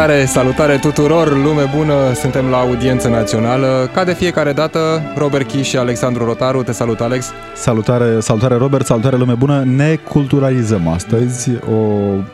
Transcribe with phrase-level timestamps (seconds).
[0.00, 3.90] Salutare, salutare tuturor, lume bună, suntem la audiență națională.
[3.94, 7.32] Ca de fiecare dată, Robert Chi și Alexandru Rotaru, te salut Alex.
[7.54, 9.62] Salutare, salutare Robert, salutare lume bună.
[9.66, 11.76] Ne culturalizăm astăzi o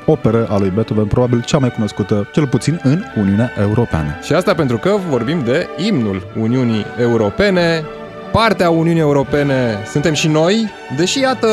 [0.04, 4.18] operă a lui Beethoven, probabil cea mai cunoscută, cel puțin în Uniunea Europeană.
[4.23, 7.84] Și asta pentru că vorbim de imnul Uniunii Europene,
[8.32, 11.48] partea Uniunii Europene suntem și noi, deși iată,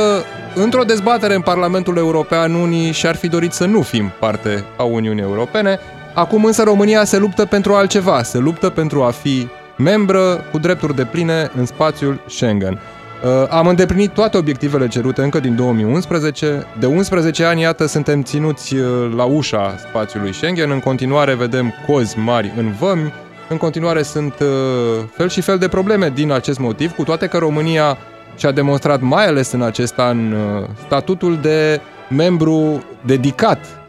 [0.56, 5.24] într-o dezbatere în Parlamentul European unii și-ar fi dorit să nu fim parte a Uniunii
[5.24, 5.80] Europene,
[6.14, 9.48] acum însă România se luptă pentru altceva, se luptă pentru a fi
[9.78, 12.80] membră cu drepturi de pline în spațiul Schengen.
[13.24, 16.66] Uh, am îndeplinit toate obiectivele cerute încă din 2011.
[16.80, 20.72] De 11 ani, iată, suntem ținuți uh, la ușa spațiului Schengen.
[20.72, 23.14] În continuare vedem cozi mari în vămi,
[23.50, 24.48] în continuare sunt uh,
[25.16, 27.98] fel și fel de probleme din acest motiv, cu toate că România
[28.36, 33.83] și-a demonstrat mai ales în acest an uh, statutul de membru dedicat uh,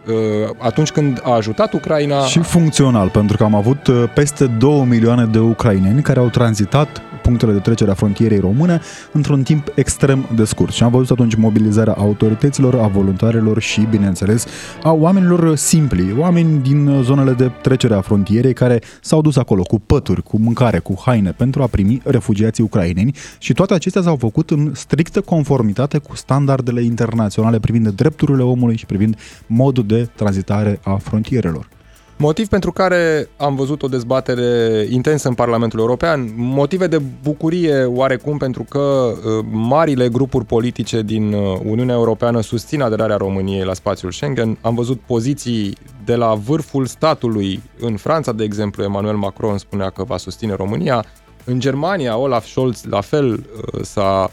[0.59, 2.21] atunci când a ajutat Ucraina.
[2.21, 7.53] Și funcțional, pentru că am avut peste 2 milioane de ucraineni care au tranzitat punctele
[7.53, 8.81] de trecere a frontierei române
[9.13, 10.73] într-un timp extrem de scurt.
[10.73, 14.47] Și am văzut atunci mobilizarea autorităților, a voluntarilor și, bineînțeles,
[14.83, 19.79] a oamenilor simpli, oameni din zonele de trecere a frontierei care s-au dus acolo cu
[19.79, 24.51] pături, cu mâncare, cu haine pentru a primi refugiații ucraineni și toate acestea s-au făcut
[24.51, 29.17] în strictă conformitate cu standardele internaționale privind drepturile omului și privind
[29.47, 31.74] modul de tranzitare a frontierelor.
[32.17, 38.39] Motiv pentru care am văzut o dezbatere intensă în Parlamentul European, motive de bucurie oarecum
[38.39, 44.11] pentru că uh, marile grupuri politice din uh, Uniunea Europeană susțin aderarea României la spațiul
[44.11, 44.59] Schengen.
[44.61, 50.05] Am văzut poziții de la vârful statului în Franța, de exemplu, Emmanuel Macron spunea că
[50.05, 51.05] va susține România.
[51.45, 54.31] În Germania, Olaf Scholz la fel uh, s-a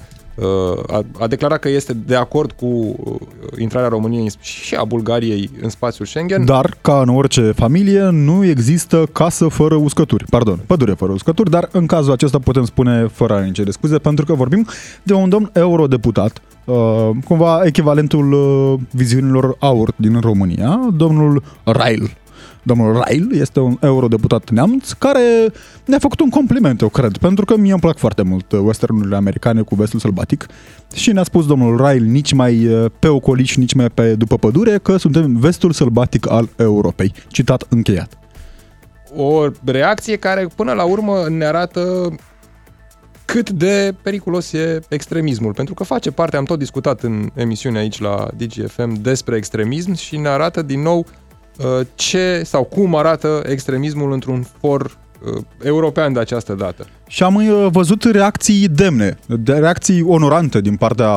[0.88, 3.16] a, a declarat că este de acord cu uh,
[3.58, 6.46] intrarea României și a Bulgariei în spațiul Schengen.
[6.46, 10.26] Dar, ca în orice familie, nu există casă fără uscături.
[10.30, 13.98] Pardon, pădure fără uscături, dar în cazul acesta putem spune fără a nici de scuze,
[13.98, 14.68] pentru că vorbim
[15.04, 22.12] de un domn eurodeputat, uh, cumva echivalentul uh, viziunilor aur din România, domnul Rail
[22.64, 25.22] domnul Rail, este un eurodeputat neamț, care
[25.86, 29.62] ne-a făcut un compliment, eu cred, pentru că mie îmi plac foarte mult westernurile americane
[29.62, 30.46] cu vestul sălbatic
[30.94, 34.78] și ne-a spus domnul Rail nici mai uh, pe ocolici, nici mai pe după pădure,
[34.78, 37.14] că suntem vestul sălbatic al Europei.
[37.28, 38.18] Citat încheiat.
[39.16, 42.16] O reacție care până la urmă ne arată
[43.26, 48.00] cât de periculos e extremismul, pentru că face parte, am tot discutat în emisiune aici
[48.00, 51.21] la DGFM despre extremism și ne arată din nou Uh,
[51.96, 56.88] ce sau cum arată extremismul într-un for uh, european de această dată.
[57.08, 61.10] Și am uh, văzut reacții demne, de reacții onorante din partea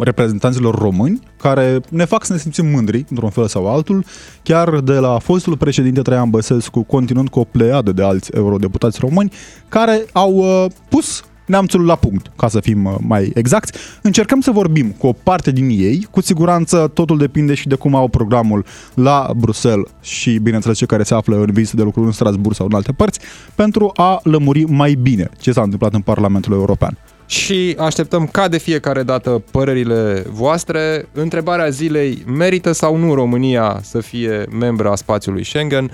[0.00, 4.04] reprezentanților români, care ne fac să ne simțim mândri, într-un fel sau altul,
[4.42, 9.32] chiar de la fostul președinte Traian Băsescu, continuând cu o pleiadă de alți eurodeputați români,
[9.68, 10.44] care au
[10.88, 13.78] pus neamțul la punct, ca să fim uh, mai exacti.
[14.02, 17.94] Încercăm să vorbim cu o parte din ei, cu siguranță totul depinde și de cum
[17.94, 22.12] au programul la Bruxelles și, bineînțeles, cei care se află în vizită de lucru în
[22.12, 23.20] Strasburg sau în alte părți,
[23.54, 26.98] pentru a lămuri mai bine ce s-a întâmplat în Parlamentul European
[27.30, 31.08] și așteptăm ca de fiecare dată părerile voastre.
[31.12, 35.90] Întrebarea zilei, merită sau nu România să fie membra a spațiului Schengen?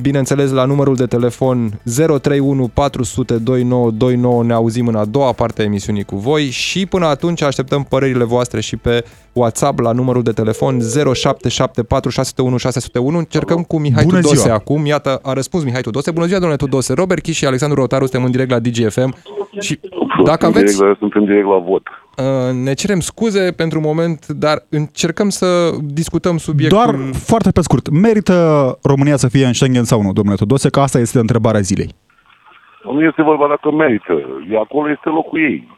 [0.00, 5.64] Bineînțeles, la numărul de telefon 031 400 2929 ne auzim în a doua parte a
[5.64, 9.04] emisiunii cu voi și până atunci așteptăm părerile voastre și pe
[9.38, 10.82] WhatsApp la numărul de telefon 0774601601.
[13.16, 14.54] Încercăm cu Mihai Bună Tudose ziua.
[14.54, 14.86] acum.
[14.86, 16.10] Iată, a răspuns Mihai Tudose.
[16.10, 16.92] Bună ziua, domnule Tudose.
[16.92, 19.14] Robert Chiș și Alexandru Rotaru suntem în direct la DGFM.
[19.60, 19.80] Și
[20.24, 20.76] dacă aveți...
[20.78, 21.82] Direct, sunt în direct la vot.
[22.16, 26.78] Uh, ne cerem scuze pentru moment, dar încercăm să discutăm subiectul...
[26.78, 30.80] Doar foarte pe scurt, merită România să fie în Schengen sau nu, domnule Tudose, că
[30.80, 31.94] asta este întrebarea zilei.
[32.92, 34.12] Nu este vorba dacă merită,
[34.58, 35.75] acolo este locul ei.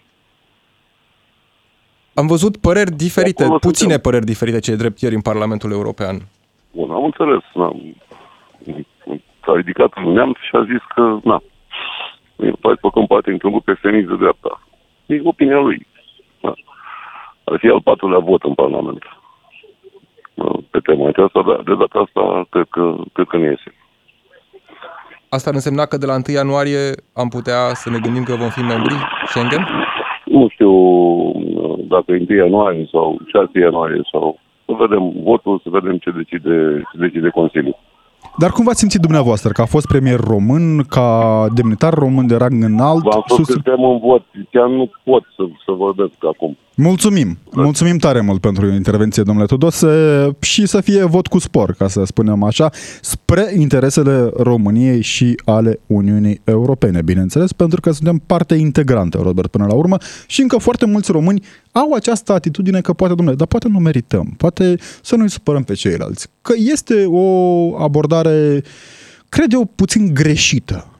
[2.20, 4.10] Am văzut păreri diferite, acolo puține suntem.
[4.10, 6.16] păreri diferite ce e drept ieri în Parlamentul European.
[6.72, 7.42] Bun, am înțeles.
[9.44, 11.42] S-a ridicat un neamț și a zis că, na,
[12.62, 14.62] hai făcăm parte într-un grup extremist de dreapta.
[15.06, 15.86] E opinia lui.
[16.40, 16.52] Da.
[17.44, 19.02] Ar fi al patrulea vot în Parlament.
[20.34, 23.74] uh, pe tema aceasta, dar de data asta cred că, cred că nu iese.
[25.28, 28.48] Asta ar însemna că de la 1 ianuarie am putea să ne gândim că vom
[28.48, 28.94] fi membri
[29.26, 29.87] Schengen?
[30.38, 35.68] Nu știu uh, dacă e 1 ianuarie sau 6 ianuarie sau să vedem votul, să
[35.70, 37.76] vedem ce decide, ce decide Consiliul.
[38.42, 41.08] Dar cum v-ați simțit dumneavoastră, că a fost premier român, ca
[41.54, 43.02] demnitar român de rang înalt?
[43.02, 46.56] V-am spus că suntem în vot, chiar nu pot să, să vorbesc acum.
[46.80, 47.38] Mulțumim!
[47.52, 49.88] Mulțumim tare mult pentru intervenție, domnule Tudose,
[50.40, 52.70] și să fie vot cu spor, ca să spunem așa,
[53.00, 59.66] spre interesele României și ale Uniunii Europene, bineînțeles, pentru că suntem parte integrantă, Robert, până
[59.66, 59.96] la urmă,
[60.26, 64.34] și încă foarte mulți români au această atitudine că poate, domnule, dar poate nu merităm,
[64.36, 66.26] poate să nu-i supărăm pe ceilalți.
[66.42, 68.62] Că este o abordare,
[69.28, 70.97] cred eu, puțin greșită.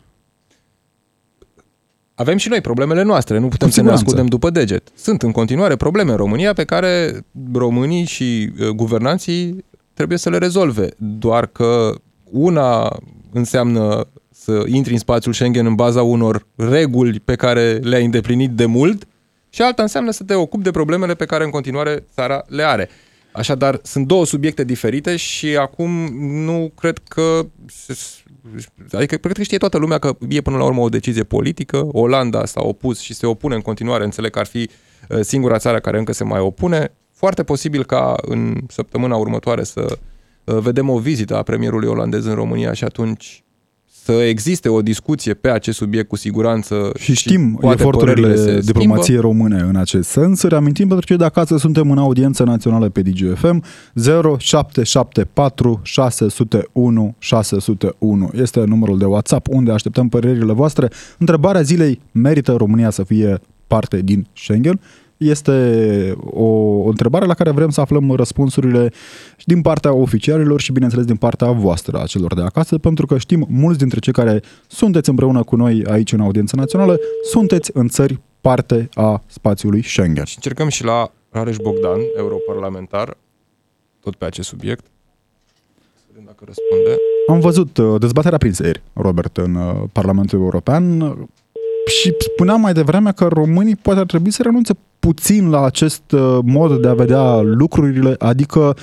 [2.19, 4.05] Avem și noi problemele noastre, nu putem Cu să ne siguranță.
[4.05, 4.88] ascundem după deget.
[4.94, 7.20] Sunt în continuare probleme în România pe care
[7.53, 10.88] românii și uh, guvernanții trebuie să le rezolve.
[10.97, 11.94] Doar că
[12.31, 12.97] una
[13.32, 18.67] înseamnă să intri în spațiul Schengen în baza unor reguli pe care le-ai îndeplinit de
[18.67, 19.06] mult
[19.50, 22.88] și alta înseamnă să te ocupi de problemele pe care în continuare țara le are.
[23.32, 25.91] Așadar, sunt două subiecte diferite și acum
[26.44, 27.47] nu cred că...
[28.56, 31.89] se- Adică cred că știe toată lumea că e până la urmă o decizie politică.
[31.93, 34.05] Olanda s-a opus și se opune în continuare.
[34.05, 34.71] Înțeleg că ar fi
[35.09, 36.93] uh, singura țară care încă se mai opune.
[37.12, 39.99] Foarte posibil ca în săptămâna următoare să
[40.45, 43.43] uh, vedem o vizită a premierului olandez în România și atunci
[44.09, 48.61] să existe o discuție pe acest subiect cu siguranță Și știm poate părerile eforturile se
[48.73, 50.43] diplomației române în acest sens.
[50.43, 53.63] Reamintim pentru cei de acasă, suntem în audiență națională pe DGFM
[54.39, 58.31] 0774 601 601.
[58.35, 60.89] Este numărul de WhatsApp unde așteptăm părerile voastre.
[61.19, 64.81] Întrebarea zilei, merită România să fie parte din Schengen?
[65.19, 68.93] Este o, o întrebare la care vrem să aflăm răspunsurile
[69.37, 73.19] și din partea oficialilor și, bineînțeles, din partea voastră, a celor de acasă, pentru că
[73.19, 76.99] știm, mulți dintre cei care sunteți împreună cu noi aici în audiență națională,
[77.31, 80.25] sunteți în țări parte a spațiului Schengen.
[80.25, 83.17] Și încercăm și la Rareș Bogdan, europarlamentar,
[84.00, 84.85] tot pe acest subiect.
[85.94, 86.97] Să vedem dacă răspunde.
[87.29, 91.17] Am văzut uh, dezbaterea prinsă ieri, Robert, în uh, Parlamentul European uh,
[91.87, 96.39] și spuneam mai devreme că românii poate ar trebui să renunțe puțin la acest uh,
[96.45, 98.77] mod de a vedea lucrurile, adică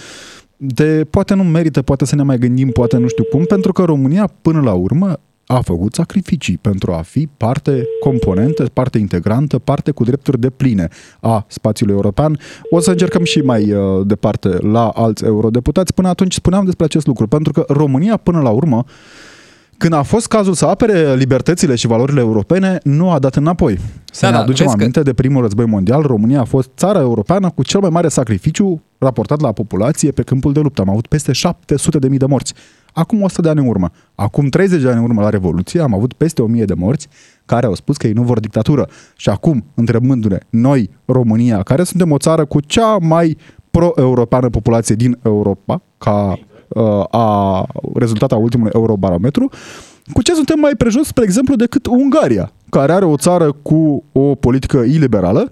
[0.58, 3.84] de poate nu merită, poate să ne mai gândim, poate nu știu cum, pentru că
[3.84, 9.92] România până la urmă a făcut sacrificii pentru a fi parte componentă, parte integrantă, parte
[9.92, 10.88] cu drepturi de pline
[11.20, 12.40] a spațiului european.
[12.70, 15.94] O să încercăm și mai uh, departe la alți eurodeputați.
[15.94, 18.86] Până atunci spuneam despre acest lucru, pentru că România până la urmă
[19.78, 23.80] când a fost cazul să apere libertățile și valorile europene, nu a dat înapoi.
[24.12, 26.70] Să Da, ne da, aducem vezi că- aminte de primul război mondial, România a fost
[26.78, 30.82] țara europeană cu cel mai mare sacrificiu raportat la populație pe câmpul de luptă.
[30.82, 32.54] Am avut peste 700 de mii de morți.
[32.94, 33.90] Acum 100 de ani în urmă.
[34.16, 37.08] Acum 30 de ani în urmă la Revoluție am avut peste 1000 de morți
[37.46, 38.88] care au spus că ei nu vor dictatură.
[39.16, 43.38] Și acum, întrebându-ne, noi, România, care suntem o țară cu cea mai
[43.72, 46.38] pro-europeană populație din Europa, ca uh,
[47.10, 49.50] a rezultat a ultimului eurobarometru,
[50.14, 54.36] cu ce suntem mai prejos, spre exemplu, decât Ungaria, care are o țară cu o
[54.36, 55.52] politică iliberală,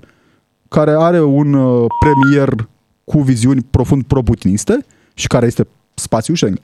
[0.68, 2.68] care are un uh, premier
[3.04, 6.64] cu viziuni profund pro-putiniste și care este spațiul Schengen.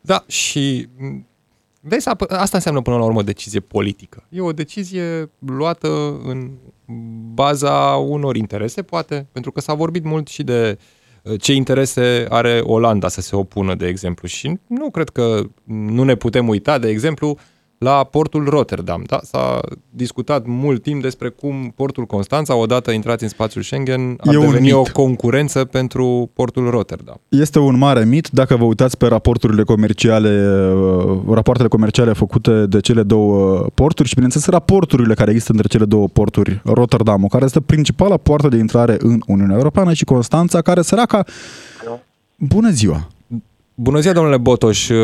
[0.00, 1.26] Da, și m,
[1.80, 4.24] vezi, ap- asta înseamnă până la urmă o decizie politică.
[4.28, 5.88] E o decizie luată
[6.24, 6.50] în
[7.34, 7.72] baza
[8.06, 10.84] unor interese, poate, pentru că s-a vorbit mult și de uh,
[11.38, 14.28] ce interese are Olanda să se opună, de exemplu.
[14.28, 17.38] Și nu cred că nu ne putem uita, de exemplu,
[17.78, 19.02] la portul Rotterdam.
[19.06, 19.20] Da?
[19.22, 24.36] S-a discutat mult timp despre cum portul Constanța, odată intrat în spațiul Schengen, ar E
[24.36, 24.72] un deveni mit.
[24.74, 27.20] o concurență pentru portul Rotterdam.
[27.28, 32.80] Este un mare mit dacă vă uitați pe raporturile comerciale, uh, rapoartele comerciale făcute de
[32.80, 37.60] cele două porturi și bineînțeles raporturile care există între cele două porturi, Rotterdam, care este
[37.60, 41.24] principala poartă de intrare în Uniunea Europeană și Constanța, care săraca...
[42.36, 43.08] Bună ziua!
[43.74, 44.88] Bună ziua, domnule Botoș.
[44.88, 44.96] Uh,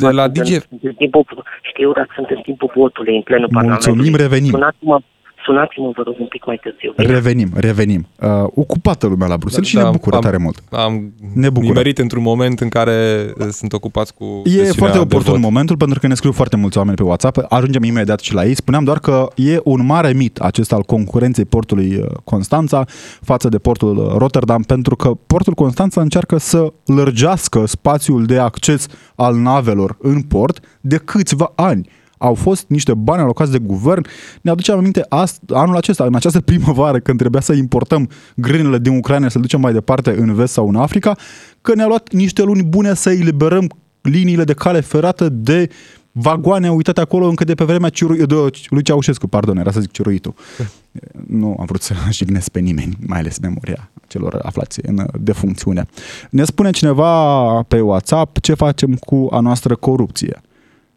[0.00, 0.46] De la DG...
[0.46, 1.24] Sunt în timpul,
[1.62, 4.20] știu, dar sunt în timpul votului în plenul Mulțumim, Parlamentului.
[4.22, 4.50] revenim.
[4.50, 4.98] Sunați-mă,
[5.44, 6.92] sunați-mă, vă rog, un pic mai târziu.
[6.96, 8.06] Revenim, revenim.
[8.20, 10.62] Uh, ocupată lumea la Bruxelles și ne bucură am, tare mult.
[10.70, 11.68] Am Ne bucură.
[11.68, 15.42] nimerit într-un moment în care uh, sunt ocupați cu E sesiunea foarte de oportun vot.
[15.42, 17.38] momentul pentru că ne scriu foarte mulți oameni pe WhatsApp.
[17.48, 18.54] Ajungem imediat și la ei.
[18.54, 22.84] Spuneam doar că e un mare mit acesta al concurenței portului uh, Constanța
[23.20, 28.86] față de portul uh, Rotterdam pentru că portul Constanța încearcă să lărgească spațiul de acces
[29.14, 31.88] al navelor în port de câțiva ani.
[32.22, 34.06] Au fost niște bani alocați de guvern.
[34.40, 38.96] Ne aducem aminte ast- anul acesta, în această primăvară, când trebuia să importăm grânele din
[38.96, 41.16] Ucraina să le ducem mai departe în vest sau în Africa,
[41.60, 45.70] că ne-a luat niște luni bune să eliberăm liniile de cale ferată de
[46.12, 48.34] vagoane uitate acolo încă de pe vremea Ciru- de
[48.68, 50.34] lui Ceaușescu, pardon, era să zic Ciruitu.
[51.26, 55.86] Nu am vrut să jignesc pe nimeni, mai ales memoria celor aflați în defuncțiune.
[56.30, 60.40] Ne spune cineva pe WhatsApp ce facem cu a noastră corupție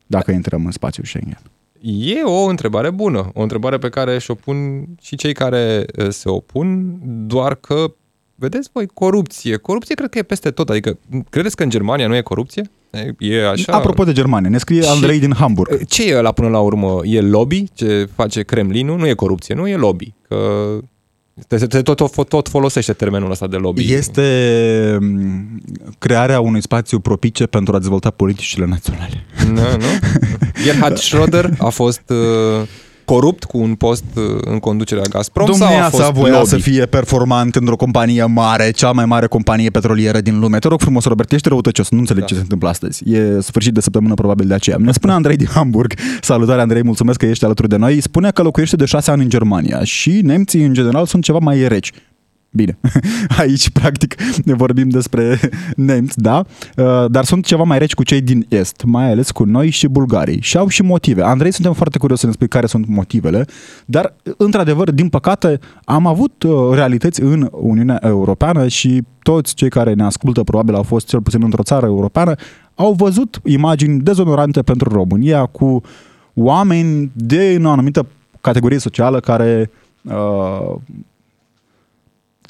[0.08, 1.42] dacă intrăm în spațiul Schengen.
[1.82, 6.30] E o întrebare bună, o întrebare pe care și-o pun și cei care uh, se
[6.30, 7.94] opun, doar că,
[8.36, 9.56] vedeți voi, corupție.
[9.56, 10.98] Corupție cred că e peste tot, adică
[11.30, 12.70] credeți că în Germania nu e corupție?
[13.20, 13.74] E așa?
[13.74, 15.86] Apropo de Germania, ne scrie Andrei din Hamburg.
[15.86, 17.00] Ce e ăla până la urmă?
[17.04, 17.64] E lobby?
[17.74, 18.98] Ce face Kremlinul?
[18.98, 20.14] Nu e corupție, nu e lobby.
[20.28, 20.38] Că
[21.48, 23.94] te, te tot, tot, tot folosește termenul ăsta de lobby.
[23.94, 25.62] Este mm,
[25.98, 29.26] crearea unui spațiu propice pentru a dezvolta politicile naționale.
[29.48, 30.08] Nu, nu?
[30.64, 32.68] Gerhard Schröder a fost uh,
[33.06, 36.48] corupt cu un post uh, în conducerea Gazprom Domnia sau a fost sa voia lobby?
[36.48, 40.60] să fie performant într-o companie mare, cea mai mare companie petrolieră din lume.
[40.60, 42.28] Te rog frumos, Robert, ești răutăcios, nu înțeleg Da.
[42.28, 43.10] ce se întâmplă astăzi.
[43.10, 44.78] E sfârșit de săptămână probabil de aceea.
[44.80, 48.42] Ne spune Andrei din Hamburg, salutare Andrei, mulțumesc că ești alături de noi, spune că
[48.42, 51.92] locuiește de șase ani în Germania și nemții în general sunt ceva mai reci.
[52.56, 52.78] Bine,
[53.40, 55.40] aici practic ne vorbim despre
[55.76, 56.44] nemți, da?
[56.78, 59.88] Uh, Dar sunt ceva mai reci cu cei din Est, mai ales cu noi și
[59.88, 60.42] bulgarii.
[60.42, 61.22] Și au și motive.
[61.22, 63.46] Andrei, suntem foarte curioși să ne spui care sunt motivele,
[63.86, 69.94] dar, într-adevăr, din păcate, am avut uh, realități în Uniunea Europeană și toți cei care
[69.94, 72.36] ne ascultă probabil au fost cel puțin într-o țară europeană,
[72.76, 75.82] au văzut imagini dezonorante pentru România cu
[76.34, 78.06] oameni de în o anumită
[78.42, 79.72] categorie socială care
[80.04, 80.76] uh,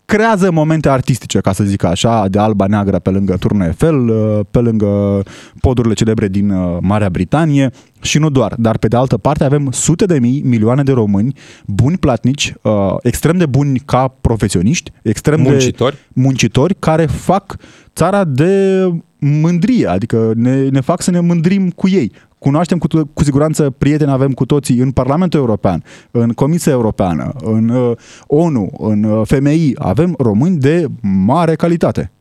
[0.06, 4.40] creează momente artistice, ca să zic așa, de alba neagră pe lângă Turnul Eiffel, uh,
[4.52, 5.24] pe lângă
[5.60, 7.72] podurile celebre din uh, Marea Britanie
[8.02, 11.36] și nu doar, dar pe de altă parte avem sute de mii, milioane de români
[11.66, 12.72] buni platnici, uh,
[13.02, 15.96] extrem de buni ca profesioniști, extrem Muncitori.
[15.96, 17.56] de muncitori care fac
[17.96, 18.82] țara de
[19.20, 22.12] mândrie, adică ne, ne fac să ne mândrim cu ei.
[22.46, 27.70] Cunoaștem cu, cu siguranță prieteni avem cu toții în Parlamentul European, în Comisia Europeană, în
[27.70, 27.98] uh,
[28.28, 29.72] ONU, în uh, FMI.
[29.75, 32.12] Avem români de mare calitate.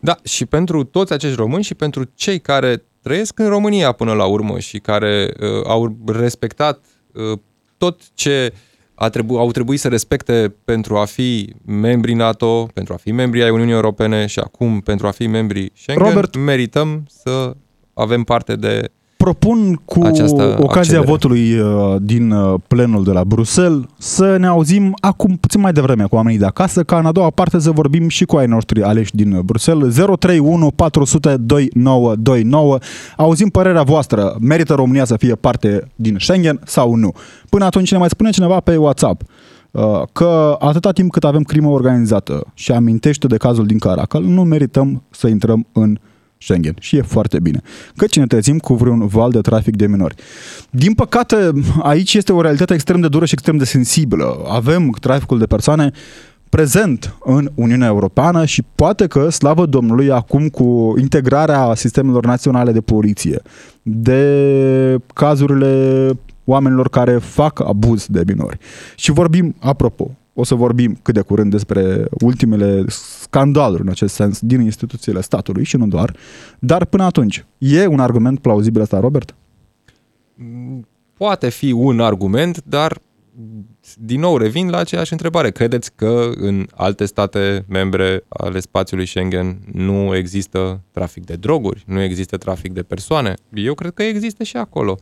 [0.00, 4.24] Da, și pentru toți acești români și pentru cei care trăiesc în România până la
[4.24, 7.38] urmă și care uh, au respectat uh,
[7.78, 8.52] tot ce
[8.94, 13.42] a trebu- au trebuit să respecte pentru a fi membri NATO, pentru a fi membri
[13.42, 16.36] ai Uniunii Europene și acum pentru a fi membri Schengen, Robert.
[16.36, 17.56] merităm să
[17.94, 21.04] avem parte de Propun cu Această ocazia accedere.
[21.04, 26.04] votului uh, din uh, plenul de la Bruxelles să ne auzim acum puțin mai devreme
[26.04, 28.82] cu oamenii de acasă, ca în a doua parte să vorbim și cu ai noștri
[28.82, 29.94] aleși din uh, Bruxelles.
[29.94, 32.78] 031 400 2929.
[33.16, 34.36] Auzim părerea voastră.
[34.40, 37.12] Merită România să fie parte din Schengen sau nu?
[37.48, 39.22] Până atunci ne mai spune cineva pe WhatsApp
[39.70, 39.82] uh,
[40.12, 45.02] că atâta timp cât avem crimă organizată și amintește de cazul din Caracal, nu merităm
[45.10, 45.98] să intrăm în
[46.38, 46.74] Schengen.
[46.80, 47.60] Și e foarte bine.
[47.96, 50.14] Căci ne trezim cu vreun val de trafic de minori.
[50.70, 51.50] Din păcate,
[51.82, 54.44] aici este o realitate extrem de dură și extrem de sensibilă.
[54.48, 55.92] Avem traficul de persoane
[56.48, 62.80] prezent în Uniunea Europeană și poate că, slavă Domnului, acum cu integrarea sistemelor naționale de
[62.80, 63.42] poliție,
[63.82, 66.10] de cazurile
[66.44, 68.58] oamenilor care fac abuz de minori.
[68.94, 74.40] Și vorbim, apropo, o să vorbim cât de curând despre ultimele scandaluri în acest sens
[74.40, 76.16] din instituțiile statului și nu doar,
[76.58, 79.34] dar până atunci, e un argument plauzibil ăsta, Robert?
[81.16, 82.98] poate fi un argument, dar
[83.98, 85.50] din nou revin la aceeași întrebare.
[85.50, 92.02] Credeți că în alte state membre ale spațiului Schengen nu există trafic de droguri, nu
[92.02, 93.34] există trafic de persoane?
[93.52, 94.98] Eu cred că există și acolo.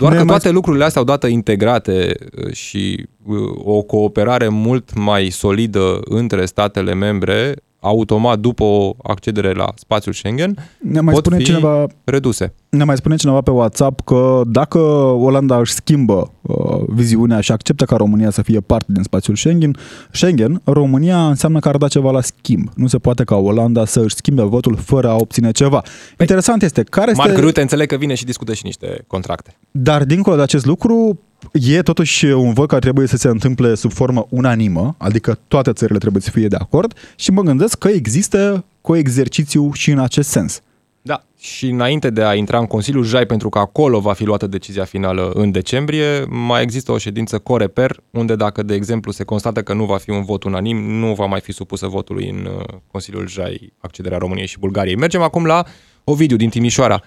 [0.00, 4.94] Doar Ne că mai toate lucrurile astea odată integrate uh, și uh, o cooperare mult
[4.94, 11.24] mai solidă între statele membre, automat după o accedere la spațiul Schengen, Ne mai pot
[11.24, 12.54] spune fi cineva reduse.
[12.70, 16.56] Ne mai spune cineva pe WhatsApp că dacă Olanda își schimbă uh,
[16.88, 19.76] viziunea și acceptă ca România să fie parte din spațiul Schengen,
[20.12, 22.68] Schengen, România înseamnă că ar da ceva la schimb.
[22.74, 25.82] Nu se poate ca Olanda să își schimbe votul fără a obține ceva.
[26.18, 27.40] Interesant este care Marc este...
[27.40, 29.56] Rutte înțeleg că vine și discută și niște contracte.
[29.70, 31.18] Dar dincolo de acest lucru,
[31.52, 35.98] e totuși un vot care trebuie să se întâmple sub formă unanimă, adică toate țările
[35.98, 40.62] trebuie să fie de acord și mă gândesc că există coexercițiu și în acest sens.
[41.02, 41.18] Da.
[41.38, 44.84] Și înainte de a intra în Consiliul Jai, pentru că acolo va fi luată decizia
[44.84, 49.74] finală în decembrie, mai există o ședință Coreper, unde dacă, de exemplu, se constată că
[49.74, 53.28] nu va fi un vot unanim, nu va mai fi supusă votului în uh, Consiliul
[53.28, 54.96] Jai accederea României și Bulgariei.
[54.96, 55.62] Mergem acum la
[56.04, 57.00] Ovidiu din Timișoara.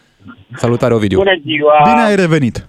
[0.55, 1.17] Salutare, Ovidiu!
[1.17, 1.81] Bună ziua!
[1.83, 2.67] Bine ai revenit!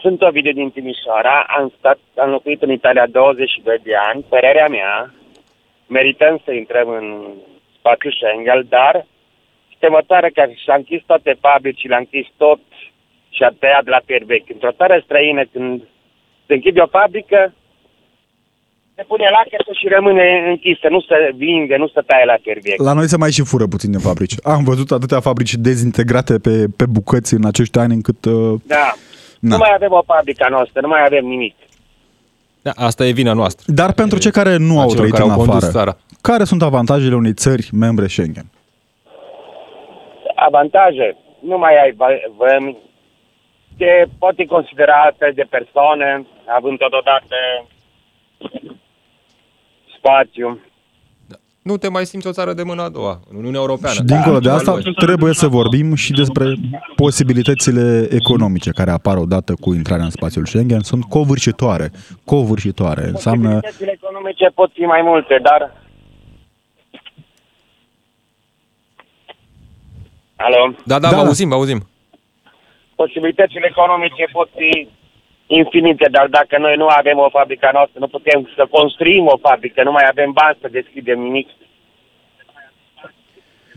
[0.00, 4.24] Sunt Ovidiu din Timișoara, am, stat, am locuit în Italia 22 de ani.
[4.28, 5.14] Părerea mea,
[5.86, 7.06] merităm să intrăm în
[7.78, 9.06] spațiul Schengen, dar
[9.80, 12.62] suntem o țară care și-a închis toate fabricile, a închis tot
[13.36, 14.50] și a tăiat de la pier vechi.
[14.56, 15.72] Într-o țară străină, când
[16.46, 17.40] se închide o fabrică,
[18.96, 22.82] se pune lachetă și rămâne închisă, nu se vinde, nu se taie la pier vechi.
[22.88, 24.34] La noi se mai și fură puțin din fabrici.
[24.54, 28.20] Am văzut atâtea fabrici dezintegrate pe, pe bucăți în acești ani încât...
[28.24, 28.86] Uh, Da.
[29.40, 29.52] Na.
[29.52, 31.54] Nu mai avem o fabrică noastră, nu mai avem nimic.
[32.62, 33.72] Da, asta e vina noastră.
[33.80, 35.96] dar pentru cei care nu a au celor trăit care în au condus afară, țara.
[36.20, 38.44] care sunt avantajele unei țări membre Schengen?
[40.48, 41.16] Avantaje.
[41.50, 42.76] Nu mai ai va- vămi.
[43.78, 46.26] Te poate considera astfel de persoane,
[46.58, 47.36] având totodată
[49.96, 50.58] spațiu.
[51.62, 53.94] Nu te mai simți o țară de mână a doua, în Uniunea Europeană.
[53.94, 54.92] Și dincolo de Da, asta, altfel.
[54.94, 56.44] trebuie să vorbim și despre
[56.96, 60.80] posibilitățile economice care apar odată cu intrarea în spațiul Schengen.
[60.80, 61.90] Sunt covârșitoare.
[62.24, 63.02] Covârșitoare.
[63.06, 63.48] Înseamnă...
[63.48, 65.72] Posibilitățile economice pot fi mai multe, dar...
[70.46, 70.74] Alo?
[70.84, 71.26] Da, da, Da, vă da.
[71.28, 71.80] auzim, vă auzim.
[72.94, 74.88] Posibilitățile economice pot fi
[75.46, 79.36] infinite, dar dacă noi nu avem o fabrică a noastră, nu putem să construim o
[79.48, 81.48] fabrică, nu mai avem bani să deschidem nimic.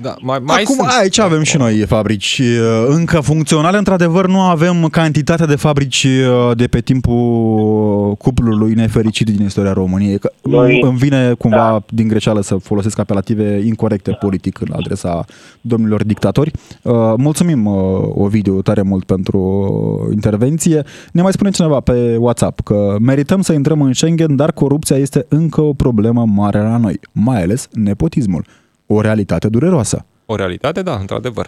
[0.01, 0.87] Da, mai, mai Acum, sunt.
[0.99, 3.77] aici avem și noi fabrici uh, încă funcționale.
[3.77, 10.19] Într-adevăr, nu avem cantitatea de fabrici uh, de pe timpul cuplului nefericit din istoria României.
[10.19, 11.83] Că Noi- îmi vine cumva da.
[11.89, 15.25] din greșeală să folosesc apelative incorrecte politic la adresa
[15.61, 16.51] domnilor dictatori.
[16.81, 17.73] Uh, Mulțumim, uh,
[18.13, 20.83] Ovidiu, tare mult pentru intervenție.
[21.11, 25.25] Ne mai spune cineva pe WhatsApp că merităm să intrăm în Schengen, dar corupția este
[25.29, 28.45] încă o problemă mare la noi, mai ales nepotismul.
[28.95, 30.05] O realitate dureroasă.
[30.25, 31.47] O realitate, da, într-adevăr.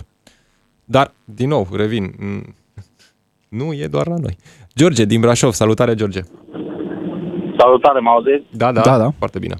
[0.85, 2.55] Dar, din nou, revin, m,
[3.59, 4.35] nu e doar la noi.
[4.75, 6.21] George, din Brașov, salutare, George.
[7.57, 8.45] Salutare, mă auziți?
[8.51, 9.09] Da, da, Da, da.
[9.17, 9.55] foarte bine.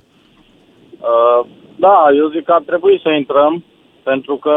[1.11, 3.63] Uh, da, eu zic că ar trebui să intrăm,
[4.03, 4.55] pentru că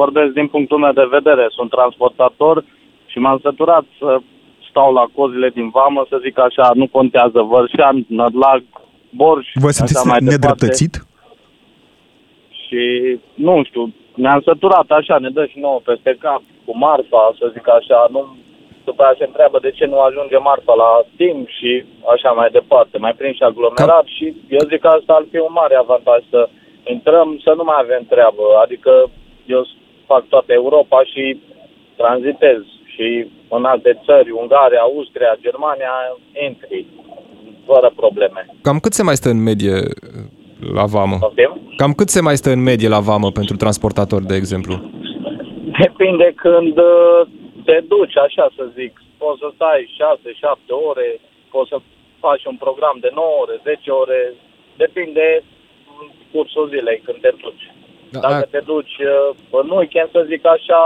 [0.00, 1.44] vorbesc din punctul meu de vedere.
[1.50, 2.64] Sunt transportator
[3.06, 4.20] și m-am săturat să
[4.70, 8.62] stau la cozile din vamă, să zic așa, nu contează Vărșan, Nădlag,
[9.10, 10.66] Borș, Vă și așa simțiți mai departe.
[12.70, 13.14] Nedreptățit?
[13.14, 17.52] Și, nu știu, ne-am săturat așa, ne dă și nouă peste cap cu marfa, să
[17.52, 18.36] zic așa, nu
[18.84, 21.72] după aia se întreabă de ce nu ajunge marfa la timp și
[22.14, 22.98] așa mai departe.
[22.98, 24.26] Mai prind și aglomerat și
[24.56, 26.40] eu zic că asta ar fi un mare avantaj să
[26.94, 28.44] intrăm, să nu mai avem treabă.
[28.64, 28.92] Adică
[29.54, 29.62] eu
[30.10, 31.24] fac toată Europa și
[32.00, 32.60] tranzitez
[32.92, 33.06] și
[33.56, 35.94] în alte țări, Ungaria, Austria, Germania,
[36.46, 36.86] intri
[37.66, 38.40] fără probleme.
[38.62, 40.37] Cam cât se mai stă în medie uh,
[40.74, 41.16] la vamă?
[41.20, 41.52] Poftim?
[41.76, 44.74] Cam cât se mai stă în medie la vamă pentru transportatori, de exemplu?
[45.84, 47.20] Depinde când uh,
[47.64, 48.92] te duci, așa să zic.
[49.22, 49.80] Poți să stai
[50.56, 50.58] 6-7
[50.90, 51.08] ore,
[51.50, 51.76] poți să
[52.24, 54.20] faci un program de 9 ore, 10 ore.
[54.76, 55.26] Depinde
[56.00, 57.64] în cursul zilei când te duci.
[58.14, 59.28] Da, Dacă a- te duci uh,
[59.60, 60.82] în weekend, să zic așa,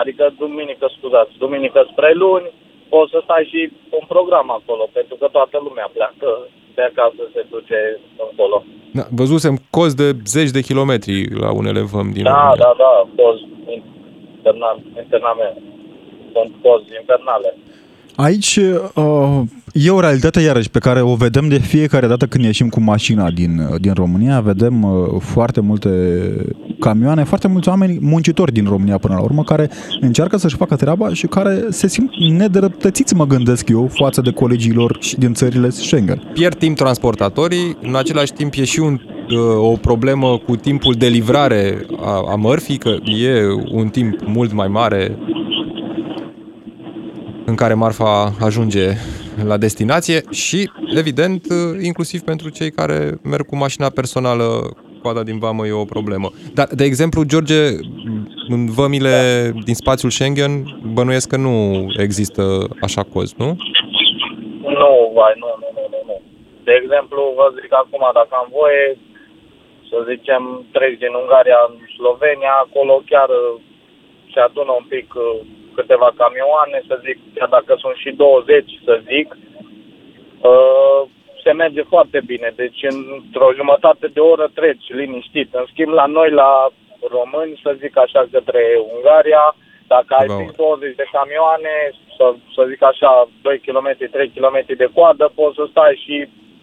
[0.00, 2.48] adică duminică, scuzați, duminică spre luni,
[2.94, 3.60] poți să stai și
[3.98, 6.28] un program acolo, pentru că toată lumea pleacă
[6.76, 7.78] de acasă se duce
[8.28, 8.58] încolo.
[8.98, 12.54] Da, văzusem cozi de zeci de kilometri la unele văm din Da, România.
[12.64, 13.42] da, da, poți
[13.76, 15.56] internal, internament.
[16.34, 17.50] Sunt poți infernale.
[18.16, 18.58] Aici
[18.94, 19.40] uh,
[19.72, 23.30] e o realitate iarăși pe care o vedem de fiecare dată când ieșim cu mașina
[23.30, 24.40] din, din România.
[24.40, 25.90] Vedem uh, foarte multe
[26.78, 29.70] camioane, foarte mulți oameni muncitori din România până la urmă care
[30.00, 34.72] încearcă să-și facă treaba și care se simt nedreptățiți, mă gândesc eu, față de colegii
[34.72, 36.30] lor și din țările Schengen.
[36.32, 41.06] Pierd timp transportatorii, în același timp e și un, uh, o problemă cu timpul de
[41.06, 45.18] livrare a, a mărfii, că e un timp mult mai mare
[47.44, 48.86] în care marfa ajunge
[49.44, 54.44] la destinație și, evident, uh, inclusiv pentru cei care merg cu mașina personală,
[55.02, 56.28] coada din vamă e o problemă.
[56.54, 57.62] Dar, de exemplu, George,
[58.48, 59.16] în vămile
[59.64, 60.52] din spațiul Schengen,
[60.92, 61.56] bănuiesc că nu
[61.96, 62.42] există
[62.80, 63.50] așa cozi, nu?
[64.80, 66.16] Nu, vai, nu, nu, nu, nu, nu.
[66.64, 68.98] De exemplu, vă zic acum, dacă am voie,
[69.88, 70.42] să zicem,
[70.74, 73.60] trec din Ungaria în Slovenia, acolo chiar uh,
[74.32, 75.40] se adună un pic uh,
[75.78, 79.28] câteva camioane, să zic, chiar dacă sunt și 20, să zic,
[80.50, 81.00] uh,
[81.44, 82.52] se merge foarte bine.
[82.56, 85.48] Deci într-o jumătate de oră treci liniștit.
[85.54, 86.52] În schimb, la noi, la
[87.16, 88.62] români, să zic așa, către
[88.94, 89.44] Ungaria,
[89.86, 91.74] dacă ai Ceva prins 20 de camioane,
[92.16, 96.16] să, să zic așa, 2 km, 3 km de coadă, poți să stai și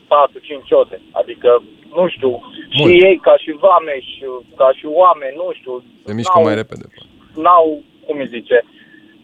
[0.07, 1.01] 4-5 ore.
[1.11, 1.63] Adică,
[1.97, 2.91] nu știu, Mult.
[2.91, 4.15] și ei ca și vameși,
[4.55, 6.85] ca și oameni, nu știu, Se mișcă n-au- mai repede.
[7.35, 8.65] n-au, cum îi zice,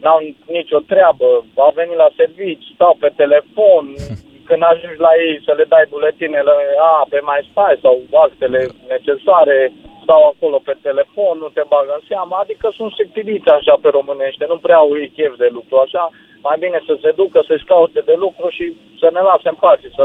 [0.02, 0.18] n-au
[0.56, 1.28] nicio treabă,
[1.66, 3.84] au venit la servici, stau pe telefon,
[4.48, 6.54] când ajungi la ei să le dai buletinele,
[6.90, 7.94] a, pe mai stai sau
[8.26, 8.60] actele
[8.94, 9.58] necesare,
[10.02, 14.44] stau acolo pe telefon, nu te bagă în seamă, adică sunt sectiliți așa pe românește,
[14.48, 16.04] nu prea au ei chef de lucru așa,
[16.48, 18.64] mai bine să se ducă, să-și caute de lucru și
[19.00, 20.04] să ne lase în pace, să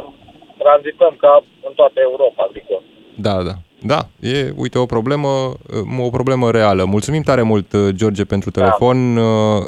[0.64, 1.34] tranzităm ca
[1.68, 2.76] în toată Europa, adică.
[3.28, 3.56] Da, da.
[3.84, 5.54] Da, e, uite, o problemă,
[6.00, 6.86] o problemă reală.
[6.86, 9.16] Mulțumim tare mult, uh, George, pentru telefon.
[9.16, 9.22] Da.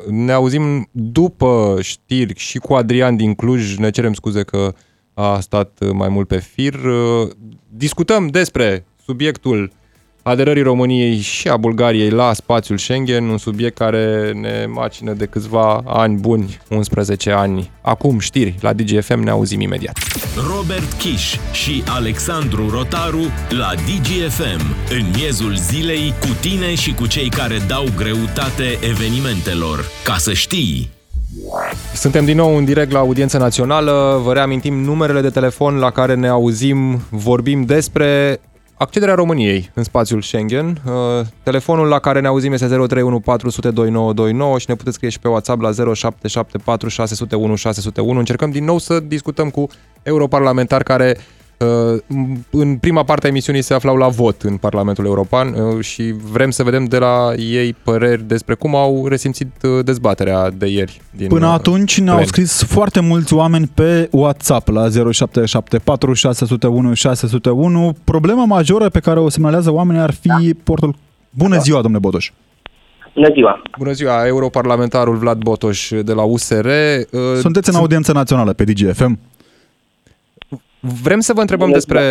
[0.09, 3.75] Ne auzim după știri și cu Adrian din Cluj.
[3.77, 4.73] Ne cerem scuze că
[5.13, 6.73] a stat mai mult pe fir.
[6.73, 7.29] Uh,
[7.69, 9.71] discutăm despre subiectul
[10.23, 15.83] aderării României și a Bulgariei la spațiul Schengen, un subiect care ne macină de câțiva
[15.85, 17.71] ani buni, 11 ani.
[17.81, 19.97] Acum știri, la DGFM ne auzim imediat.
[20.55, 27.29] Robert Kiș și Alexandru Rotaru la DGFM, în miezul zilei, cu tine și cu cei
[27.29, 29.85] care dau greutate evenimentelor.
[30.03, 30.89] Ca să știi!
[31.93, 34.21] Suntem din nou în direct la Audiența Națională.
[34.23, 38.39] Vă reamintim numerele de telefon la care ne auzim, vorbim despre
[38.83, 40.81] accederea României în spațiul Schengen.
[40.85, 45.19] Uh, telefonul la care ne auzim este 031 400 2929 și ne puteți scrie și
[45.19, 48.19] pe WhatsApp la 0774 601 601.
[48.19, 49.67] Încercăm din nou să discutăm cu
[50.03, 51.23] europarlamentari care Uh,
[52.49, 56.49] în prima parte a emisiunii se aflau la vot în Parlamentul European uh, și vrem
[56.49, 61.01] să vedem de la ei păreri despre cum au resimțit uh, dezbaterea de ieri.
[61.11, 62.27] Din Până atunci ne-au plen.
[62.27, 67.95] scris foarte mulți oameni pe WhatsApp la 0774 601 601.
[68.03, 70.37] Problema majoră pe care o semnalează oamenii ar fi da.
[70.63, 70.95] portul...
[71.29, 72.31] Bună ziua, domnule Botoș!
[73.15, 73.61] Bună ziua!
[73.77, 74.27] Bună ziua!
[74.27, 76.67] Europarlamentarul Vlad Botoș de la USR.
[77.39, 79.19] Sunteți în audiență națională pe DGFM?
[80.85, 82.01] Vrem să vă întrebăm despre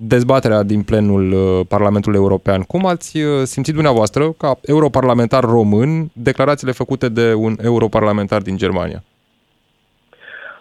[0.00, 2.60] dezbaterea din plenul uh, Parlamentului European.
[2.62, 9.00] Cum ați uh, simțit dumneavoastră, ca europarlamentar român, declarațiile făcute de un europarlamentar din Germania?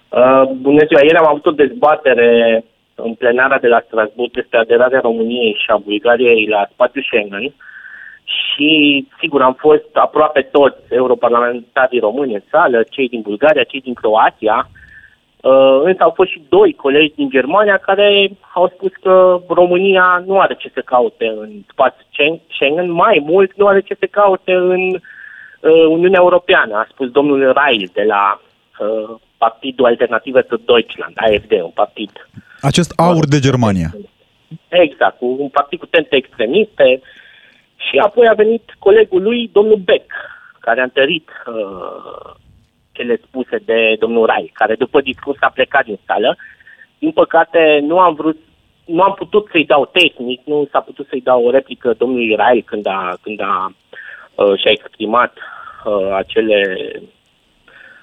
[0.09, 1.01] Uh, bună ziua!
[1.03, 2.63] Ieri am avut o dezbatere
[2.95, 7.53] în plenara de la Strasbourg despre aderarea României și a Bulgariei la spațiul Schengen
[8.23, 8.71] și,
[9.19, 14.69] sigur, am fost aproape toți europarlamentarii români în sală, cei din Bulgaria, cei din Croația,
[14.69, 14.80] uh,
[15.41, 20.39] Uh, însă au fost și doi colegi din Germania care au spus că România nu
[20.39, 24.81] are ce să caute în spațiul Schengen, mai mult nu are ce să caute în
[24.89, 28.41] uh, Uniunea Europeană, a spus domnul Reil de la
[28.79, 32.11] uh, Partidul Alternativă pentru Deutschland, AFD, un partid.
[32.61, 33.89] Acest aur de Germania.
[34.69, 37.01] Exact, un partid cu tente extremiste
[37.75, 40.11] și apoi a venit colegul lui, domnul Beck,
[40.59, 42.33] care a întărit uh,
[43.01, 46.37] cele spuse de domnul Rai, care după discurs a plecat din sală.
[46.99, 48.37] Din păcate, nu am vrut
[48.85, 52.63] nu am putut să-i dau tehnic, nu s-a putut să-i dau o replică domnului Rai
[52.65, 53.71] când a, când a
[54.35, 55.37] uh, și-a exprimat
[55.85, 56.61] uh, acele,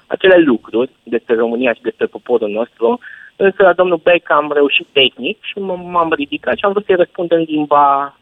[0.06, 2.98] acele lucruri despre România și despre poporul nostru,
[3.36, 7.32] însă la domnul Beck am reușit tehnic și m-am ridicat și am vrut să-i răspund
[7.32, 8.16] în limba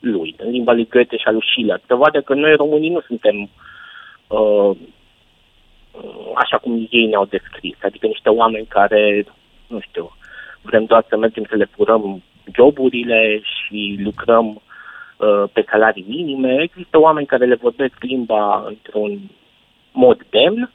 [0.00, 3.00] lui, în limba lui Goethe și a lui Schiller, să vadă că noi românii nu
[3.00, 3.48] suntem
[4.26, 4.76] uh,
[6.34, 9.26] așa cum ei ne-au descris, adică niște oameni care,
[9.66, 10.10] nu știu,
[10.62, 12.22] vrem doar să mergem să le furăm
[12.54, 16.62] joburile și lucrăm uh, pe salarii minime.
[16.62, 19.20] Există oameni care le vorbesc limba într-un
[19.92, 20.70] mod demn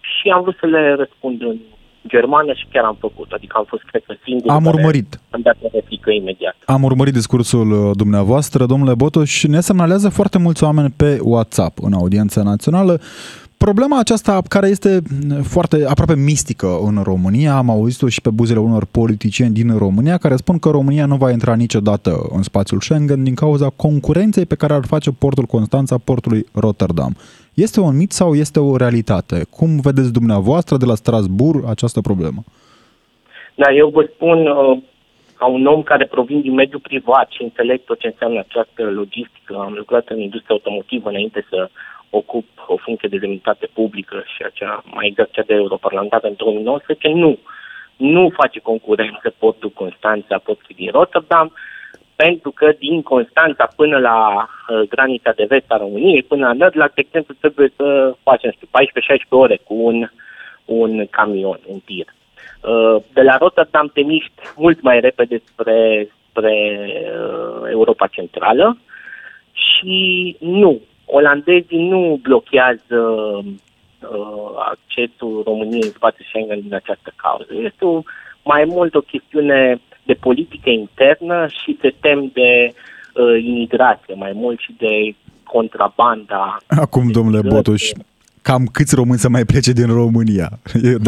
[0.00, 1.56] și am vrut să le răspund în
[2.08, 3.32] germană și chiar am făcut.
[3.32, 5.20] Adică am fost, cred că, singur Am urmărit.
[5.30, 6.56] Am dat o replică imediat.
[6.64, 11.78] Am urmărit discursul uh, dumneavoastră, domnule Botoș, și ne semnalează foarte mulți oameni pe WhatsApp
[11.82, 13.00] în audiența națională
[13.68, 14.90] Problema aceasta care este
[15.54, 20.36] foarte aproape mistică în România, am auzit-o și pe buzele unor politicieni din România care
[20.36, 24.72] spun că România nu va intra niciodată în spațiul Schengen din cauza concurenței pe care
[24.72, 27.12] ar face portul Constanța portului Rotterdam.
[27.54, 29.36] Este un mit sau este o realitate?
[29.50, 32.40] Cum vedeți dumneavoastră de la Strasbourg această problemă?
[33.54, 34.78] Da, eu vă spun uh,
[35.38, 39.52] ca un om care provin din mediul privat și înțeleg tot ce înseamnă această logistică.
[39.66, 41.70] Am lucrat în industria automotivă înainte să
[42.20, 47.08] ocup o funcție de demnitate publică și acea, mai exact cea de europarlamentar în 2019,
[47.08, 47.38] nu.
[47.96, 51.52] Nu face concurență portul Constanța, portul din Rotterdam,
[52.16, 56.94] pentru că din Constanța până la uh, granița de vest a României, până la Nădlac,
[56.94, 58.68] de exemplu, trebuie să facem, știu,
[59.26, 60.08] 14-16 ore cu un,
[60.64, 62.06] un camion, un tir.
[62.60, 66.54] Uh, de la Rotterdam te miști mult mai repede spre, spre
[67.02, 68.78] uh, Europa Centrală
[69.52, 73.00] și nu, olandezii nu blochează
[73.38, 77.50] uh, accesul României în spațiul Schengen din această cauză.
[77.64, 78.02] Este o,
[78.44, 84.58] mai mult o chestiune de politică internă și se tem de uh, imigrație, mai mult
[84.58, 86.56] și de contrabanda.
[86.66, 87.90] Acum, domnule Botoș,
[88.42, 90.48] cam câți români să mai plece din România.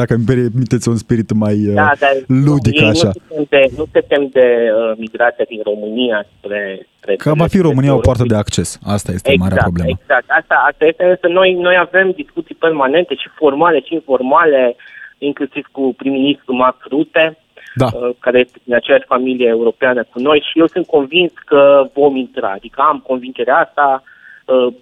[0.01, 3.11] Dacă îmi permiteți un spirit mai uh, Da, dar ludic ei așa.
[3.12, 6.87] Nu se tem de, nu se tem de uh, migrația din România spre...
[6.99, 8.79] spre Că va fi România o poartă de acces.
[8.87, 9.88] Asta este exact, marea problemă.
[10.01, 14.77] Exact, asta, asta este, însă noi, noi avem discuții permanente și formale și informale,
[15.18, 17.38] inclusiv cu prim-ministru Mark Rutte,
[17.75, 17.88] Da.
[17.92, 22.16] uh, care este din aceeași familie europeană cu noi și eu sunt convins că vom
[22.16, 24.12] intra, adică am convingerea asta, uh,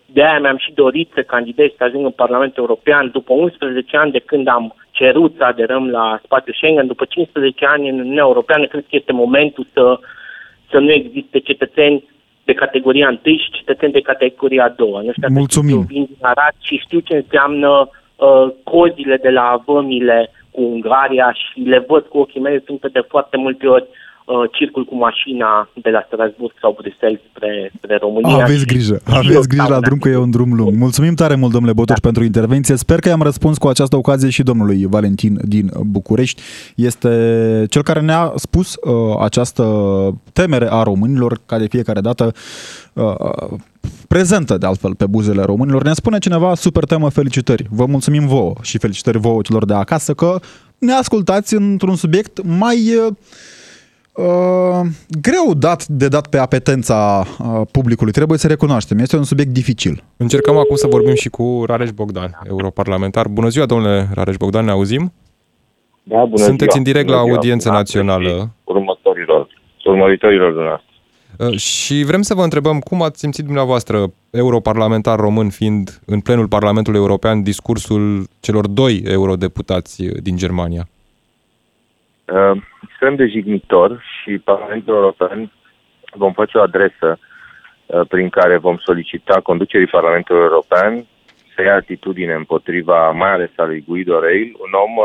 [0.07, 4.13] de aia mi-am și dorit să candidez să ajung în Parlamentul European după 11 ani
[4.13, 8.67] de când am cerut să aderăm la spațiul Schengen, după 15 ani în Uniunea Europeană,
[8.67, 9.99] cred că este momentul să,
[10.71, 12.05] să nu existe cetățeni
[12.45, 14.91] de categoria 1 și cetățeni de categoria 2.
[14.91, 15.83] Nu știu dacă Mulțumim.
[15.83, 20.63] știți, eu vin din Arad și știu ce înseamnă uh, cozile de la vămile cu
[20.63, 24.02] Ungaria și le văd cu ochii mei, sunt de foarte multe ori uh,
[24.53, 28.43] circul cu mașina de la Strasburg sau Bruxelles spre, spre România.
[28.45, 30.55] Aveți și- grijă, și eu aveți grijă stau la în drum că e un drum
[30.55, 30.77] lung.
[30.77, 32.07] Mulțumim tare mult, domnule Botoș, Da.
[32.09, 32.77] pentru intervenție.
[32.77, 36.43] Sper că i-am răspuns cu această ocazie și domnului Valentin din București.
[36.77, 37.09] Este
[37.71, 39.65] cel care ne-a spus uh, această
[40.33, 42.33] temere a românilor, ca de fiecare dată
[42.93, 43.15] uh,
[44.09, 45.83] prezentă de altfel pe buzele românilor.
[45.83, 47.67] Ne spune cineva, super temă, felicitări.
[47.71, 50.39] Vă mulțumim vouă și felicitări vouă celor de acasă că
[50.79, 53.13] ne ascultați într-un subiect mai uh,
[54.13, 54.81] Uh,
[55.21, 58.99] greu dat de dat pe apetența uh, publicului, trebuie să recunoaștem.
[58.99, 60.05] Este un subiect dificil.
[60.17, 63.29] Încercăm acum să vorbim și cu Rareș Bogdan, europarlamentar.
[63.29, 65.13] Bună ziua, domnule Rareș Bogdan, ne auzim?
[66.03, 66.77] Da, bună Sunteți ziua.
[66.77, 68.41] în direct Bună la ziua, audiență dumneavoastră națională.
[68.41, 69.49] și Următorilor,
[69.85, 70.87] urmăritorilor dumneavoastră.
[71.39, 76.49] Uh, Și vrem să vă întrebăm cum ați simțit dumneavoastră, europarlamentar român, fiind în plenul
[76.49, 80.89] Parlamentului European discursul celor doi eurodeputați uh, din Germania?
[82.33, 85.53] Uh, extrem de jignitor și Parlamentul European
[86.13, 91.07] vom face o adresă uh, prin care vom solicita conducerii Parlamentului European
[91.55, 95.05] să ia atitudine împotriva, mai ales a lui Guido Reil, un om uh,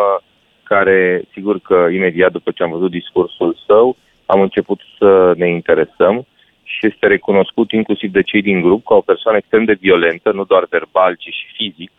[0.63, 6.25] care, sigur că imediat după ce am văzut discursul său, am început să ne interesăm
[6.63, 10.43] și este recunoscut inclusiv de cei din grup ca o persoană extrem de violentă, nu
[10.43, 11.91] doar verbal, ci și fizic.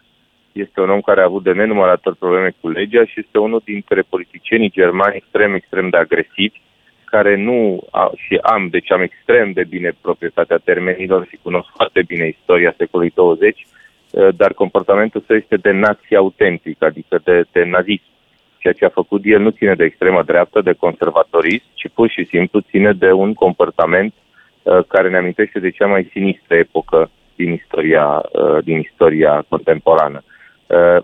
[0.65, 3.63] Este un om care a avut de nenumărate ori probleme cu legea și este unul
[3.65, 6.61] dintre politicienii germani extrem, extrem de agresivi,
[7.05, 12.03] care nu, a, și am, deci am extrem de bine proprietatea termenilor și cunosc foarte
[12.07, 13.67] bine istoria secolului 20,
[14.11, 18.11] eh, dar comportamentul său este de nație autentic, adică de, de nazism.
[18.59, 22.25] Ceea ce a făcut el nu ține de extremă dreaptă, de conservatorism, ci pur și
[22.25, 27.53] simplu ține de un comportament uh, care ne amintește de cea mai sinistră epocă din
[27.53, 30.23] istoria, uh, din istoria contemporană.
[30.69, 31.03] Uh,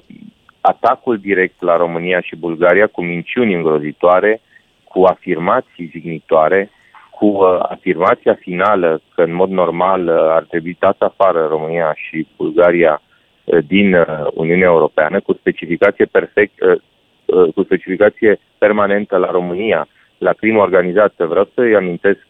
[0.61, 4.41] atacul direct la România și Bulgaria cu minciuni îngrozitoare,
[4.85, 6.71] cu afirmații jignitoare,
[7.11, 12.27] cu uh, afirmația finală că în mod normal uh, ar trebui dat afară România și
[12.37, 13.03] Bulgaria
[13.45, 16.81] uh, din uh, Uniunea Europeană, cu specificație perfect, uh,
[17.25, 21.27] uh, cu specificație permanentă la România, la crimă organizată.
[21.27, 22.27] Vreau să-i amintesc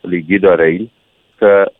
[0.00, 0.90] lui Guido Reil
[1.36, 1.70] că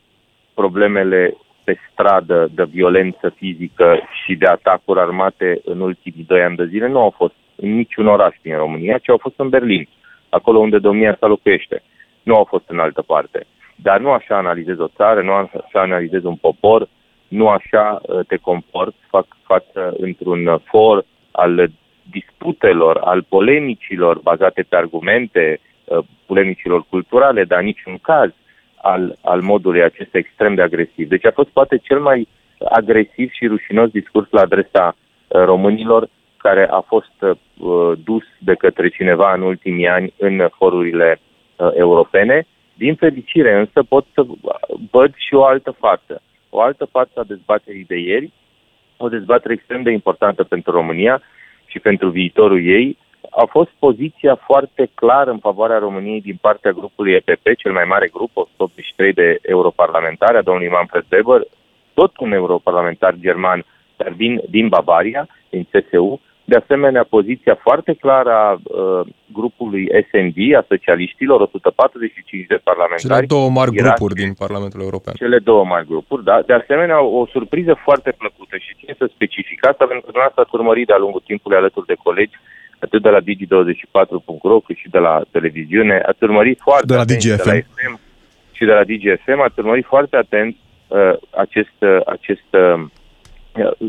[0.54, 6.66] problemele pe stradă de violență fizică și de atacuri armate în ultimii doi ani de
[6.66, 9.88] zile nu au fost în niciun oraș din România, ci au fost în Berlin,
[10.28, 11.82] acolo unde domnia sa locuiește.
[12.22, 13.46] Nu au fost în altă parte.
[13.76, 16.88] Dar nu așa analizez o țară, nu așa analizez un popor,
[17.28, 21.70] nu așa uh, te comport fac față într-un for al
[22.10, 28.30] disputelor, al polemicilor bazate pe argumente, uh, polemicilor culturale, dar în niciun caz
[28.82, 31.08] al, al modului acesta extrem de agresiv.
[31.08, 32.28] Deci a fost poate cel mai
[32.70, 38.88] agresiv și rușinos discurs la adresa uh, românilor care a fost uh, dus de către
[38.88, 41.20] cineva în ultimii ani în forurile
[41.56, 42.46] uh, europene.
[42.74, 44.24] Din fericire însă pot să
[44.90, 46.22] văd și o altă față.
[46.50, 48.32] O altă față a dezbaterii de ieri,
[48.96, 51.22] o dezbatere extrem de importantă pentru România
[51.66, 52.98] și pentru viitorul ei,
[53.34, 58.08] a fost poziția foarte clară în favoarea României din partea grupului EPP, cel mai mare
[58.12, 61.46] grup, 183 de europarlamentari, a domnului Manfred Weber,
[61.94, 63.64] tot un europarlamentar german,
[63.96, 70.38] dar din, din Bavaria, din CSU, de asemenea poziția foarte clară a uh, grupului SND,
[70.54, 73.14] a socialiștilor, 145 de parlamentari.
[73.14, 75.14] Cele două mari era- grupuri din Parlamentul European.
[75.14, 76.36] cele două mari grupuri, da.
[76.46, 80.54] De asemenea, o surpriză foarte plăcută și țin să specific asta, pentru că dumneavoastră ați
[80.58, 82.36] urmărit de-a lungul timpului alături de colegi,
[82.84, 87.18] atât de la Digi24.ro cât și de la televiziune, ați urmărit foarte De la atent,
[87.18, 87.44] DGFM.
[87.44, 88.00] de la FM
[88.52, 90.56] și de la DGFM, ați urmărit foarte atent
[90.88, 92.82] uh, acest, uh, acest uh,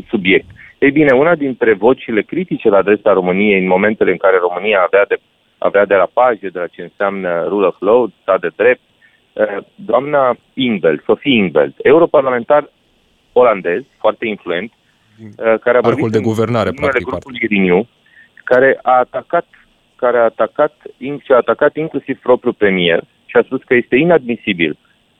[0.08, 0.46] subiect.
[0.78, 5.04] Ei bine, una dintre vocile critice la adresa României în momentele în care România avea
[5.08, 5.16] de,
[5.58, 8.80] avea derapaje de la ce înseamnă rule of law, stat de drept,
[9.32, 12.70] uh, doamna Ingveld, Sofie Ingveld, europarlamentar
[13.32, 17.86] olandez, foarte influent, uh, care a Arcul vorbit de în guvernare, numele practic, grupului Renew,
[18.44, 19.46] care a atacat
[19.96, 23.96] care a atacat, in- și a atacat inclusiv propriul premier și a spus că este
[23.96, 24.78] inadmisibil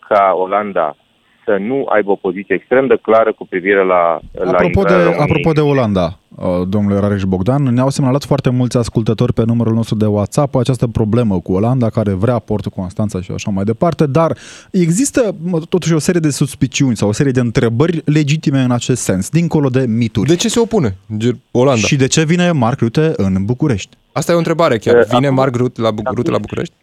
[0.08, 0.96] ca Olanda
[1.44, 5.04] să nu aibă o poziție extrem de clară cu privire la, la Apropo de, intrarea
[5.04, 5.22] României.
[5.22, 9.94] apropo de Olanda, uh, domnule Rareș Bogdan, ne-au semnalat foarte mulți ascultători pe numărul nostru
[9.96, 14.36] de WhatsApp această problemă cu Olanda care vrea portul Constanța și așa mai departe, dar
[14.70, 19.02] există mă, totuși o serie de suspiciuni sau o serie de întrebări legitime în acest
[19.02, 20.28] sens, dincolo de mituri.
[20.28, 21.86] De ce se opune Ger- Olanda?
[21.86, 23.96] Și de ce vine Marc Rutte în București?
[24.12, 24.96] Asta e o întrebare chiar.
[24.96, 26.74] Eh, Vine acum- Mark Rutte la, Bu- acum- Rutte la București?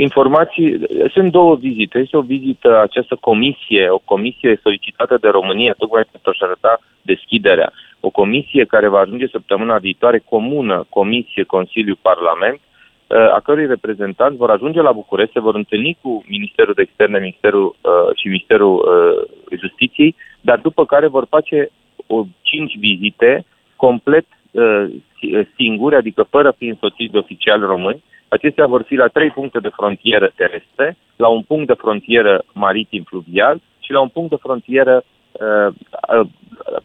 [0.00, 0.80] Informații,
[1.12, 1.98] sunt două vizite.
[1.98, 7.72] Este o vizită, această comisie, o comisie solicitată de România, tocmai pentru a-și arăta deschiderea.
[8.00, 14.36] O comisie care va ajunge săptămâna viitoare, comună, comisie, Consiliu, Parlament, uh, a cărui reprezentanți
[14.36, 18.74] vor ajunge la București, se vor întâlni cu Ministerul de Externe Ministerul, uh, și Ministerul
[18.76, 21.70] uh, Justiției, dar după care vor face
[22.06, 23.44] o cinci vizite
[23.76, 24.84] complet uh,
[25.18, 28.02] si- singuri, adică fără fi însoțiți de oficiali români.
[28.28, 33.02] Acestea vor fi la trei puncte de frontieră terestre, la un punct de frontieră maritim
[33.02, 35.74] fluvial și la un punct de frontieră uh,
[36.20, 36.28] uh,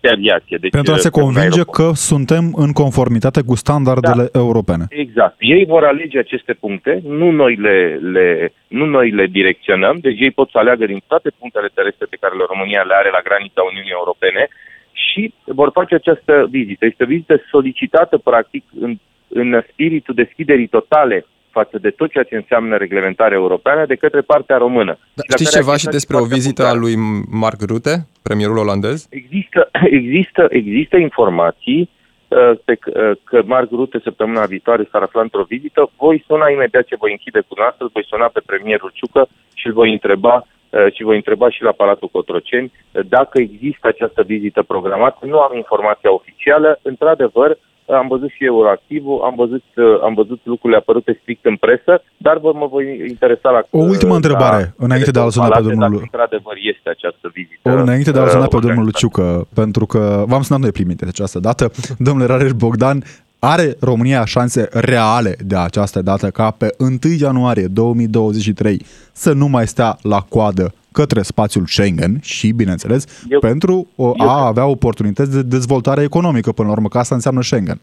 [0.01, 0.57] pe aviație.
[0.57, 1.77] Deci, Pentru a se uh, pe un convinge aeroport.
[1.77, 4.85] că suntem în conformitate cu standardele europene.
[4.89, 5.35] Exact.
[5.39, 10.31] Ei vor alege aceste puncte, nu noi le, le, nu noi le direcționăm, deci ei
[10.31, 13.61] pot să aleagă din toate punctele terestre pe care le România le are la granița
[13.71, 14.47] Uniunii Europene
[14.91, 16.85] și vor face această vizită.
[16.85, 18.97] Este o vizită solicitată, practic, în,
[19.33, 24.57] în spiritul deschiderii totale față de tot ceea ce înseamnă reglementare europeană de către partea
[24.57, 24.91] română.
[25.13, 26.85] Da, Și la știți care a ceva și acceptat despre o partea vizită a bulgară.
[26.85, 26.95] lui
[27.41, 29.07] Mark Rutte, premierul olandez?
[29.09, 29.69] Există,
[29.99, 31.81] există, există informații
[32.27, 35.91] uh, pe, c- uh, că Mark Rutte săptămâna viitoare s-ar afla într-o vizită.
[35.97, 39.73] Voi suna imediat ce voi închide cu noastră, voi suna pe premierul Ciucă și îl
[39.73, 40.35] voi întreba
[40.69, 45.19] uh, și voi întreba și la Palatul Cotroceni uh, dacă există această vizită programată.
[45.25, 46.79] Nu am informația oficială.
[46.81, 52.03] Într-adevăr, am văzut și Euroactivul, am văzut, uh, am văzut lucrurile apărute strict în presă,
[52.17, 53.61] dar vă, mă voi interesa la...
[53.69, 57.31] O ultimă întrebare, la- înainte de a-l suna pe Palate, domnul- Dacă într-adevăr este această
[57.33, 57.69] vizită.
[57.69, 58.97] O, înainte de a-l suna uh, pe domnul organizată.
[59.01, 63.03] Ciucă, pentru că v-am sunat noi primit de această dată, domnule Rareș Bogdan,
[63.45, 69.67] are România șanse reale de această dată ca pe 1 ianuarie 2023 să nu mai
[69.67, 75.35] stea la coadă către spațiul Schengen și, bineînțeles, Eu- pentru o, eu- a avea oportunități
[75.35, 77.79] de dezvoltare economică, până la urmă, că asta înseamnă Schengen.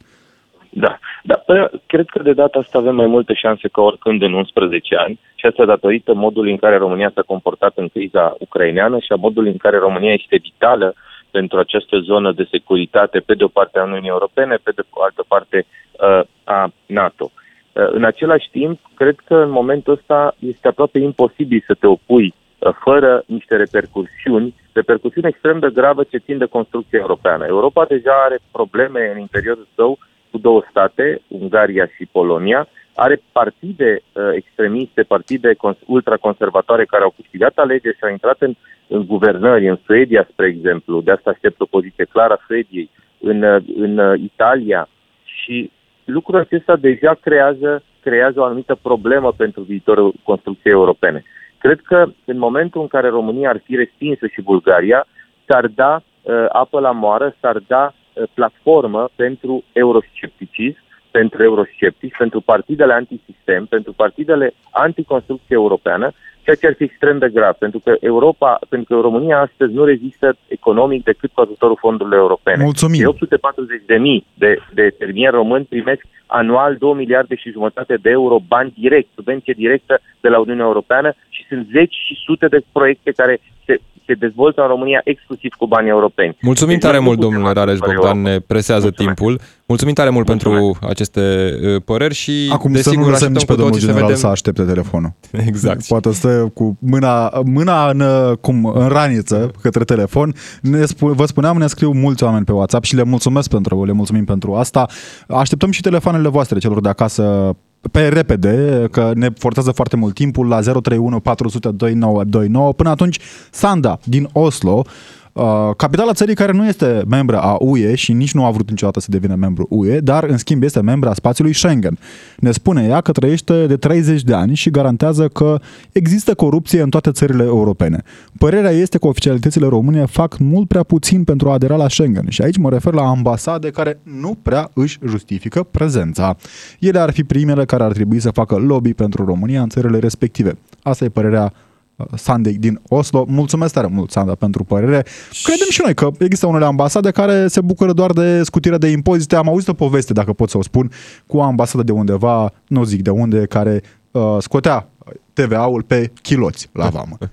[0.70, 4.32] Da, da păi, cred că de data asta avem mai multe șanse ca oricând în
[4.32, 9.12] 11 ani și asta datorită modului în care România s-a comportat în criza ucraineană și
[9.12, 10.94] a modului în care România este vitală
[11.30, 15.02] pentru această zonă de securitate, pe de o parte a Uniunii Europene, pe de o
[15.02, 17.30] altă parte uh, a NATO.
[17.32, 22.34] Uh, în același timp, cred că în momentul ăsta este aproape imposibil să te opui
[22.58, 27.46] uh, fără niște repercursiuni, repercursiuni extrem de grave ce țin de construcția europeană.
[27.46, 29.98] Europa deja are probleme în interiorul său
[30.30, 32.68] cu două state, Ungaria și Polonia,
[33.00, 38.54] are partide uh, extremiste, partide cons- ultraconservatoare care au câștigat alegeri și au intrat în,
[38.86, 43.42] în guvernări, în Suedia, spre exemplu, de asta aștept o poziție clară a Suediei, în,
[43.42, 44.88] uh, în uh, Italia.
[45.24, 45.70] Și
[46.04, 51.24] lucrul acesta deja creează, creează o anumită problemă pentru viitorul construcției europene.
[51.58, 55.06] Cred că în momentul în care România ar fi respinsă și Bulgaria,
[55.46, 62.40] s-ar da uh, apă la moară, s-ar da uh, platformă pentru euroscepticism, pentru eurosceptici, pentru
[62.40, 67.96] partidele antisistem, pentru partidele anticonstrucție europeană, ceea ce ar fi extrem de grav, pentru că
[68.00, 72.62] Europa, pentru că România astăzi nu rezistă economic decât cu ajutorul fondurilor europene.
[72.62, 73.00] Mulțumim.
[73.00, 78.10] De 840 de mii de, de fermieri români primesc anual 2 miliarde și jumătate de
[78.10, 82.60] euro bani direct, subvenție directă de la Uniunea Europeană și sunt zeci și sute de
[82.72, 86.36] proiecte care se, se dezvoltă în România exclusiv cu bani europeni.
[86.40, 88.30] Mulțumim Deci tare noi nu mult, putem domnule Rareș fără Bogdan, Europa.
[88.30, 89.16] ne presează Mulțumesc.
[89.16, 89.40] timpul.
[89.66, 90.60] Mulțumim tare mult Mulțumesc.
[90.60, 91.22] pentru aceste
[91.62, 93.92] uh, păreri și Acum să desigur nu lăsăm așteptăm nici pe cu domnul toții să
[93.92, 94.22] general vedem...
[94.22, 95.12] să aștepte telefonul.
[95.50, 95.86] Exact.
[95.86, 100.34] Poate stă cu mâna, mâna în, uh, cum, în raniță către telefon.
[100.62, 103.92] Ne spu, vă spuneam, ne scriu mulți oameni pe WhatsApp și le mulțumesc pentru, le
[103.92, 104.86] mulțumim pentru asta.
[105.28, 107.56] Așteptăm și telefoanele voastre celor de acasă
[107.92, 112.72] pe repede, că ne forțează foarte mult timpul la 031 400 2929.
[112.72, 113.18] Până atunci,
[113.50, 114.84] Sanda din Oslo,
[115.32, 119.00] uh, capitala țării care nu este membră a UE și nici nu a vrut niciodată
[119.00, 121.98] să devină membru UE, dar în schimb este membra a spațiului Schengen.
[122.38, 125.60] Ne spune ea că trăiește de 30 de ani și garantează că
[125.92, 128.02] există corupție în toate țările europene.
[128.38, 132.42] Părerea este că oficialitățile române fac mult prea puțin pentru a adera la Schengen și
[132.42, 136.36] aici mă refer la ambasade care nu prea își justifică prezența.
[136.78, 140.58] Ele ar fi primele care ar trebui să facă lobby pentru România în țările respective.
[140.82, 141.52] Asta e părerea
[142.00, 143.24] uh, Sandei din Oslo.
[143.28, 145.02] Mulțumesc tare mult, Sanda, pentru părere.
[145.42, 149.36] Credem și noi că există unele ambasade care se bucură doar de scutire de impozite.
[149.36, 150.90] Am auzit o poveste, dacă pot să o spun,
[151.26, 153.80] cu o ambasadă de undeva, nu zic de unde, care
[154.10, 154.86] uh, scotea
[155.32, 157.16] TVA-ul pe chiloți la vamă.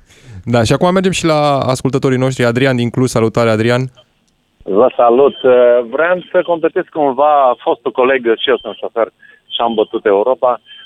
[0.49, 2.45] Da, și acum mergem și la ascultătorii noștri.
[2.45, 3.81] Adrian din Cluj, salutare Adrian.
[4.63, 5.35] Vă salut.
[5.91, 9.07] Vreau să completez cumva fostul coleg, și eu sunt șofer
[9.53, 10.76] și am bătut Europa uh,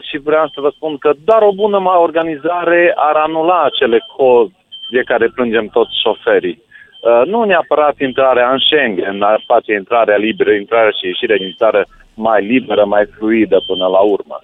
[0.00, 4.52] și vreau să vă spun că doar o bună organizare ar anula acele cozi
[4.90, 6.62] de care plângem toți șoferii.
[7.02, 11.86] Uh, nu neapărat intrarea în Schengen, ar face intrarea liberă, intrarea și ieșirea din țară
[12.14, 14.38] mai liberă, mai fluidă până la urmă.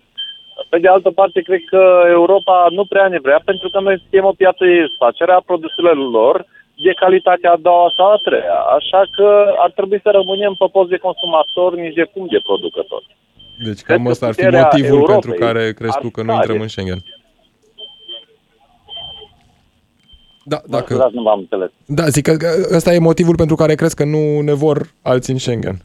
[0.68, 4.24] Pe de altă parte, cred că Europa nu prea ne vrea, pentru că noi suntem
[4.24, 6.46] o piață de desfacere a produselor lor
[6.84, 8.58] de calitatea a doua sau a treia.
[8.78, 13.02] Așa că ar trebui să rămânem pe post de consumator, nici de cum de producător.
[13.64, 16.68] Deci cam ăsta ar fi motivul Europei pentru care crezi tu că nu intrăm în
[16.68, 17.02] Schengen.
[20.44, 20.94] Da, dacă...
[20.96, 21.70] Da, nu v-am înțeles.
[21.86, 22.36] Da, zic că
[22.74, 25.82] ăsta e motivul pentru care crezi că nu ne vor alții în Schengen.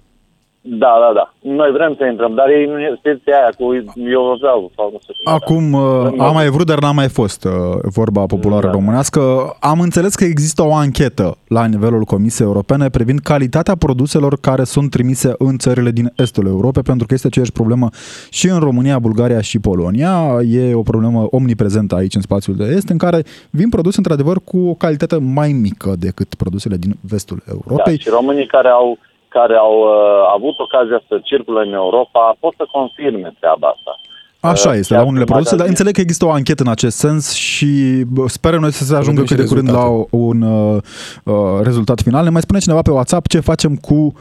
[0.66, 1.34] Da, da, da.
[1.40, 3.74] Noi vrem să intrăm, dar ei nu știți aia cu
[4.12, 5.14] eu vreau sau nu știu.
[5.24, 5.72] Acum
[6.18, 6.26] da.
[6.28, 7.52] am mai vrut, dar n-a mai fost uh,
[7.82, 8.72] vorba populară da.
[8.72, 9.20] românească.
[9.60, 14.90] Am înțeles că există o anchetă la nivelul Comisiei Europene privind calitatea produselor care sunt
[14.90, 17.90] trimise în țările din estul Europei, pentru că este aceeași problemă
[18.30, 20.40] și în România, Bulgaria și Polonia.
[20.48, 24.58] E o problemă omniprezentă aici în spațiul de est, în care vin produse într-adevăr cu
[24.58, 27.96] o calitate mai mică decât produsele din vestul Europei.
[27.96, 28.98] Da, și românii care au
[29.38, 29.94] care au uh,
[30.36, 33.94] avut ocazia să circule în Europa pot să confirme treaba asta.
[34.54, 37.34] Așa uh, este, la unele produse, dar înțeleg că există o anchetă în acest sens
[37.34, 37.72] și
[38.26, 40.78] sperăm noi să se ajungă cât de curând la un uh,
[41.24, 42.24] uh, rezultat final.
[42.24, 44.14] Ne mai spune cineva pe WhatsApp ce facem cu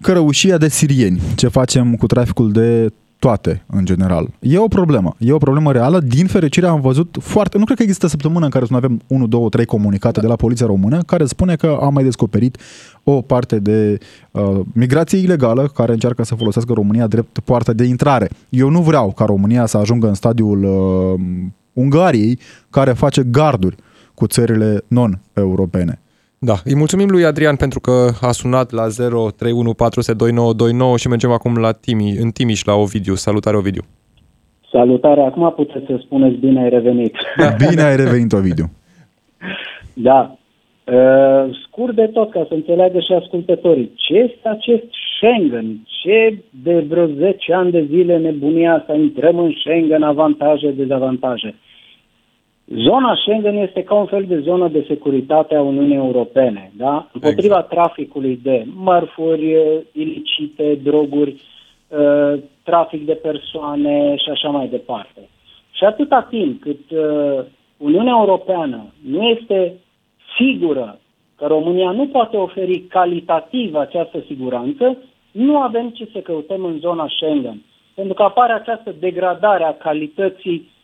[0.00, 2.92] cărăușia de sirieni, ce facem cu traficul de
[3.22, 4.28] toate, în general.
[4.40, 5.14] E o problemă.
[5.18, 6.00] E o problemă reală.
[6.00, 7.58] Din fericire am văzut foarte...
[7.58, 10.26] Nu cred că există săptămână în care să nu avem 1, 2, 3 comunicate de
[10.26, 12.58] la Poliția Română care spune că am mai descoperit
[13.04, 13.98] o parte de
[14.30, 18.28] uh, migrație ilegală care încearcă să folosească România drept poartă de intrare.
[18.48, 21.20] Eu nu vreau ca România să ajungă în stadiul uh,
[21.72, 22.38] Ungariei
[22.70, 23.76] care face garduri
[24.14, 26.00] cu țările non-europene.
[26.48, 28.94] Da, îi mulțumim lui Adrian pentru că a sunat la 0314729929
[31.00, 33.14] și mergem acum la Timi, în Timiș la Ovidiu.
[33.14, 33.82] Salutare Ovidiu!
[34.70, 37.14] Salutare, acum puteți să spuneți bine ai revenit.
[37.36, 38.64] Da, bine ai revenit Ovidiu!
[40.08, 40.36] da,
[40.84, 43.92] uh, scurt de tot ca să înțeleagă și ascultătorii.
[43.94, 44.84] Ce este acest
[45.16, 45.86] Schengen?
[46.02, 51.54] Ce de vreo 10 ani de zile nebunia să intrăm în Schengen, avantaje, dezavantaje?
[52.72, 57.08] Uh, Zona Schengen este ca un fel de zonă de securitate a Uniunii Europene, da?
[57.12, 57.68] Împotriva exact.
[57.68, 61.36] traficului de mărfuri uh, ilicite, droguri,
[61.88, 65.28] uh, trafic de persoane și așa mai departe.
[65.72, 67.44] Și atâta timp cât uh,
[67.76, 69.72] Uniunea Europeană nu este
[70.38, 70.98] sigură
[71.36, 74.96] că România nu poate oferi calitativ această siguranță,
[75.30, 77.62] nu avem ce să căutăm în zona Schengen.
[77.94, 80.81] Pentru că apare această degradare a calității Uh,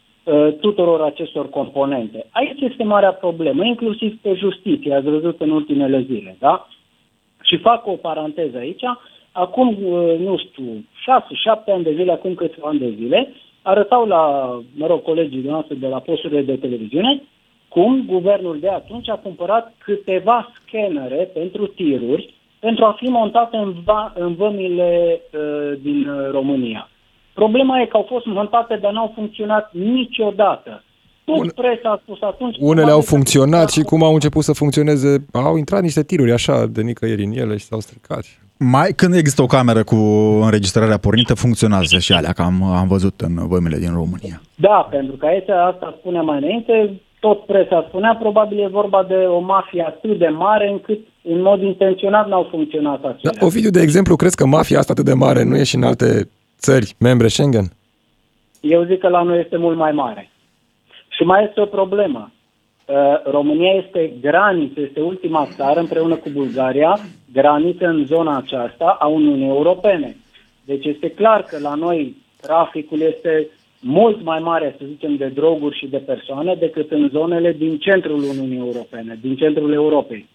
[0.61, 2.27] tuturor acestor componente.
[2.31, 6.69] Aici este marea problemă, inclusiv pe justiție, ați văzut în ultimele zile, da?
[7.43, 8.83] Și fac o paranteză aici.
[9.33, 14.07] Acum, uh, nu știu, șase, șapte ani de zile, acum câțiva ani de zile, arătau
[14.07, 14.23] la,
[14.77, 17.23] mă rog, colegii noastre de la posturile de televiziune
[17.69, 23.75] cum guvernul de atunci a cumpărat câteva scanere pentru tiruri pentru a fi montate în,
[23.85, 26.89] va, în vămile uh, din uh, România.
[27.43, 30.83] Problema e că au fost montate, dar n-au funcționat niciodată.
[31.25, 31.49] Tot Un...
[31.55, 32.57] presa a spus atunci...
[32.61, 36.83] Unele au funcționat și cum au început să funcționeze, au intrat niște tiruri așa de
[36.83, 38.25] nicăieri în ele și s-au stricat.
[38.59, 39.95] Mai când există o cameră cu
[40.47, 44.41] înregistrarea pornită, funcționează și alea, că am, am văzut în vămile din România.
[44.55, 49.15] Da, pentru că aici asta spunea mai înainte, tot presa spunea, probabil e vorba de
[49.15, 53.33] o mafie atât de mare încât în mod intenționat n-au funcționat acelea.
[53.39, 55.83] Da, Ovidiu, de exemplu, crezi că mafia asta atât de mare nu e și în
[55.83, 56.29] alte
[56.59, 57.73] țări membre Schengen?
[58.61, 60.31] Eu zic că la noi este mult mai mare.
[61.09, 62.33] Și mai este o problemă.
[62.87, 62.95] Uh,
[63.25, 66.99] România este graniță, este ultima țară împreună cu Bulgaria,
[67.33, 70.17] graniță în zona aceasta a Uniunii Europene.
[70.65, 73.49] Deci este clar că la noi traficul este
[73.81, 78.23] mult mai mare, să zicem, de droguri și de persoane decât în zonele din centrul
[78.23, 80.29] Uniunii Europene, din centrul Europei.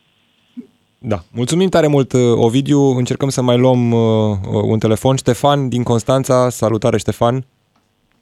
[1.05, 1.17] Da.
[1.33, 2.79] Mulțumim tare mult, uh, Ovidiu.
[2.79, 5.15] Încercăm să mai luăm uh, uh, un telefon.
[5.15, 6.49] Ștefan din Constanța.
[6.49, 7.45] Salutare, Ștefan.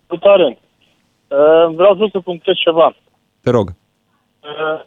[0.07, 0.57] Salutare.
[1.27, 2.95] Uh, vreau să punctez ceva.
[3.41, 3.67] Te rog.
[4.39, 4.81] Uh,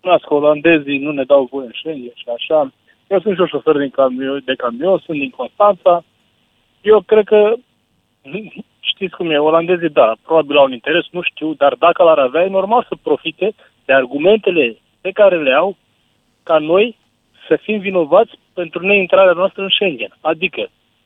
[0.00, 2.72] că olandezii nu ne dau voie în Schengen și așa.
[3.06, 6.04] Eu sunt și o șofer din camion, de camion, sunt din Constanța.
[6.80, 7.54] Eu cred că
[8.80, 12.44] știți cum e, olandezii, da, probabil au un interes, nu știu, dar dacă l-ar avea,
[12.44, 13.54] e normal să profite
[13.84, 15.76] de argumentele pe care le au
[16.48, 16.96] ca noi
[17.48, 20.12] să fim vinovați pentru neintrarea noastră în Schengen.
[20.20, 20.62] Adică,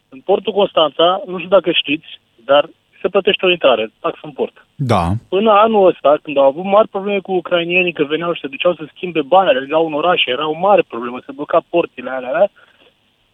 [0.09, 2.09] în portul Constanța, nu știu dacă știți,
[2.45, 2.68] dar
[3.01, 4.66] se plătește o intrare, taxă în port.
[4.74, 5.05] Da.
[5.28, 8.74] Până anul ăsta, când au avut mari probleme cu ucrainienii, că veneau și se duceau
[8.74, 12.51] să schimbe bani, alergau în orașe, era o mare problemă, se bloca portile alea, alea,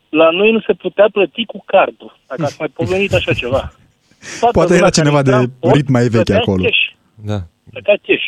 [0.09, 3.63] la noi nu se putea plăti cu cardul, dacă ați mai pomenit așa ceva.
[4.41, 6.63] Toată Poate lumea era care cineva intra de în port ritm mai vechi plătea acolo.
[6.63, 6.85] Cash,
[7.31, 7.39] Da.
[7.71, 8.27] plătea cash.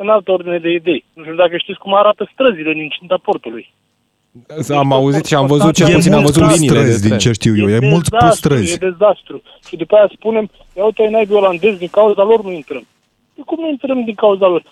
[0.00, 1.04] În altă ordine de idei.
[1.12, 3.72] Nu știu dacă știți cum arată străzile din cinta portului.
[4.68, 7.00] Am auzit și am văzut cel E puțin, am mult văzut pe liniile de străzi,
[7.00, 7.20] din tren.
[7.20, 7.68] ce știu eu.
[7.68, 8.72] E mult pe dezastru, străzi.
[8.72, 9.42] E dezastru.
[9.68, 12.86] Și după aia spunem, ia uite, ai naibii olandezi, din cauza lor nu intrăm.
[13.34, 14.62] De cum nu intrăm din cauza lor?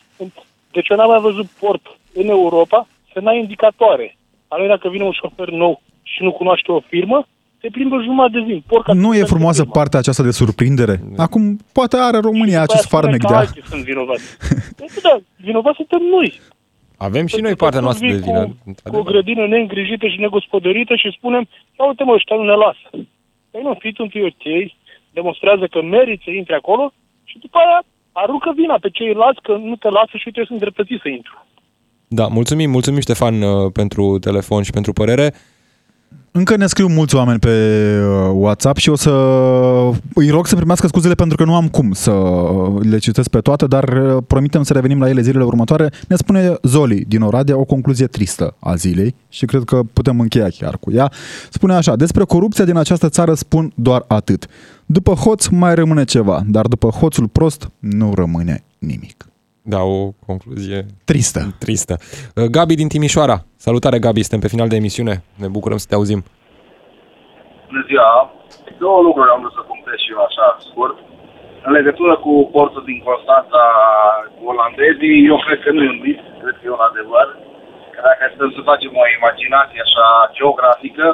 [0.73, 4.17] Deci eu n-am mai văzut port în Europa să n-ai indicatoare.
[4.49, 7.27] Alea dacă vine un șofer nou și nu cunoaște o firmă,
[7.65, 8.57] te plimbă jumătate de zi.
[8.57, 9.79] în Port ca să Nu e mergi frumoasă în firmă.
[9.81, 10.95] partea aceasta de surprindere?
[11.27, 11.45] Acum,
[11.79, 13.43] poate are România După aia acest farmec spunem de că a...
[13.45, 14.27] alții sunt vinovați.
[14.79, 15.15] Păi da,
[15.49, 16.29] vinovați suntem noi.
[17.09, 18.43] Avem și Pentru noi că partea tu noastră de vii vină.
[18.45, 19.11] Cu, cu o într-adevăr.
[19.11, 21.45] grădină neîngrijită și negospodărită și spunem,
[21.79, 22.87] ia uite mă, ăștia nu ne lasă.
[23.51, 24.45] Păi nu, fiți tu întâi ok,
[25.19, 26.85] demonstrează că meriți să intri acolo
[27.31, 27.79] și după aia
[28.23, 31.35] aruncă vina pe ceilalți că nu te lasă și uite sunt dreptățit să intru.
[32.19, 35.27] Da, mulțumim, mulțumim Ștefan uh, pentru telefon și pentru părere.
[36.37, 37.49] Încă ne scriu mulți oameni pe
[38.01, 39.11] uh, WhatsApp și o să
[40.15, 43.39] îi rog să primească scuzele pentru că nu am cum să uh, le citesc pe
[43.39, 45.91] toate, dar uh, promitem să revenim la ele zilele următoare.
[46.09, 50.49] Ne spune Zoli din Oradea o concluzie tristă a zilei și cred că putem încheia
[50.49, 51.13] chiar cu ea.
[51.51, 54.47] Spune așa, despre corupția din această țară spun doar atât.
[54.87, 59.27] După hoț mai rămâne ceva, dar după hoțul prost nu rămâne nimic.
[59.73, 59.99] Da, o
[60.31, 60.79] concluzie
[61.11, 61.41] Tristă.
[61.65, 61.95] tristă.
[62.01, 63.37] Uh, Gabi din Timișoara.
[63.67, 65.15] Salutare, Gabi, suntem pe final de emisiune.
[65.43, 66.21] Ne bucurăm să te auzim.
[67.69, 68.11] Bună ziua!
[68.85, 70.97] Două lucruri am vrut să punctez și eu așa scurt.
[71.67, 73.63] În legătură cu portul din Constanța
[74.35, 77.27] cu olandezii, eu cred că nu e un mit, cred că e un adevăr.
[77.93, 80.07] Că dacă stăm să facem o imaginație așa
[80.37, 81.07] geografică,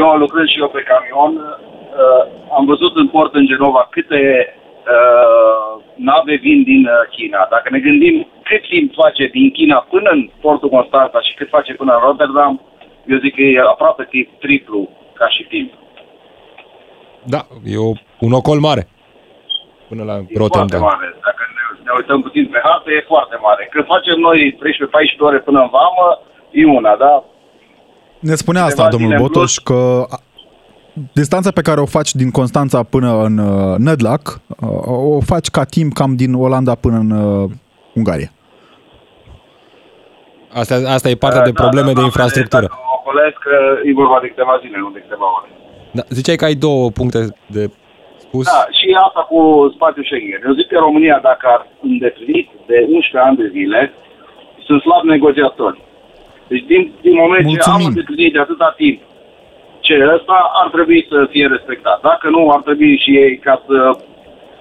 [0.00, 2.22] eu lucrez și eu pe camion, uh,
[2.56, 4.20] am văzut în port în Genova câte
[4.96, 5.70] uh,
[6.08, 7.40] nave vin din uh, China.
[7.54, 8.14] Dacă ne gândim
[8.48, 12.54] cât timp face din China până în portul Constanța și cât face până în Rotterdam,
[13.12, 14.80] eu zic că e aproape că e triplu
[15.18, 15.70] ca și timp.
[17.34, 17.40] Da,
[17.72, 17.90] e o,
[18.26, 18.82] un ocol mare.
[19.88, 20.80] Până la E foarte Rotterdam.
[20.90, 21.06] mare.
[21.26, 23.62] Dacă ne, ne uităm puțin pe hartă, e foarte mare.
[23.72, 24.38] Când facem noi
[25.16, 26.06] 13-14 ore până în vamă,
[26.50, 27.24] e una, da?
[28.20, 29.78] Ne spunea asta Câteva domnul zile în Botoș că
[30.14, 30.20] a-
[31.12, 35.64] distanța pe care o faci din Constanța până în uh, Nădlac uh, o faci ca
[35.64, 37.50] timp cam din Olanda până în uh,
[37.94, 38.30] Ungaria.
[40.52, 42.66] Asta, asta e partea de probleme de infrastructură.
[42.68, 43.56] Dacă o ocolesc, că
[43.88, 45.48] e vorba de câteva zile, nu de câteva ore.
[45.96, 47.20] Da, ziceai că ai două puncte
[47.56, 47.70] de
[48.24, 48.44] spus.
[48.44, 49.38] Da, și asta cu
[49.76, 50.40] spațiul Schengen.
[50.46, 53.80] Eu zic că România, dacă ar îndeplini de 11 ani de zile,
[54.66, 55.78] sunt slab negociatori.
[56.50, 57.86] Deci din, din moment ce Mulțumim.
[57.86, 58.98] am îndeplinit de atâta timp
[59.88, 61.98] ce ăsta ar trebui să fie respectat.
[62.10, 63.76] Dacă nu, ar trebui și ei ca să,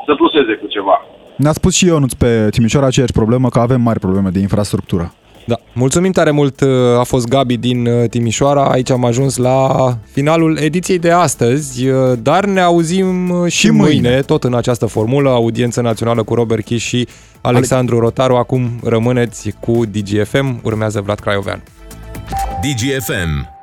[0.05, 0.97] să pluseze cu ceva.
[1.43, 5.05] Ne-a spus și Ionuț pe Timișoara aceeași problemă, că avem mari probleme de infrastructură.
[5.51, 5.55] Da.
[5.73, 6.61] Mulțumim tare mult,
[6.99, 8.63] a fost Gabi din uh, Timișoara.
[8.69, 9.57] Aici am ajuns la
[10.11, 14.01] finalul ediției de astăzi, uh, dar ne auzim uh, și, Și mâine.
[14.01, 17.07] mâine, tot în această formulă, audiență națională cu Robert Chis și
[17.41, 18.35] Alexandru Rotaru.
[18.35, 21.63] Acum rămâneți cu DGFM, urmează Vlad Craiovean.
[22.61, 23.56] DGFM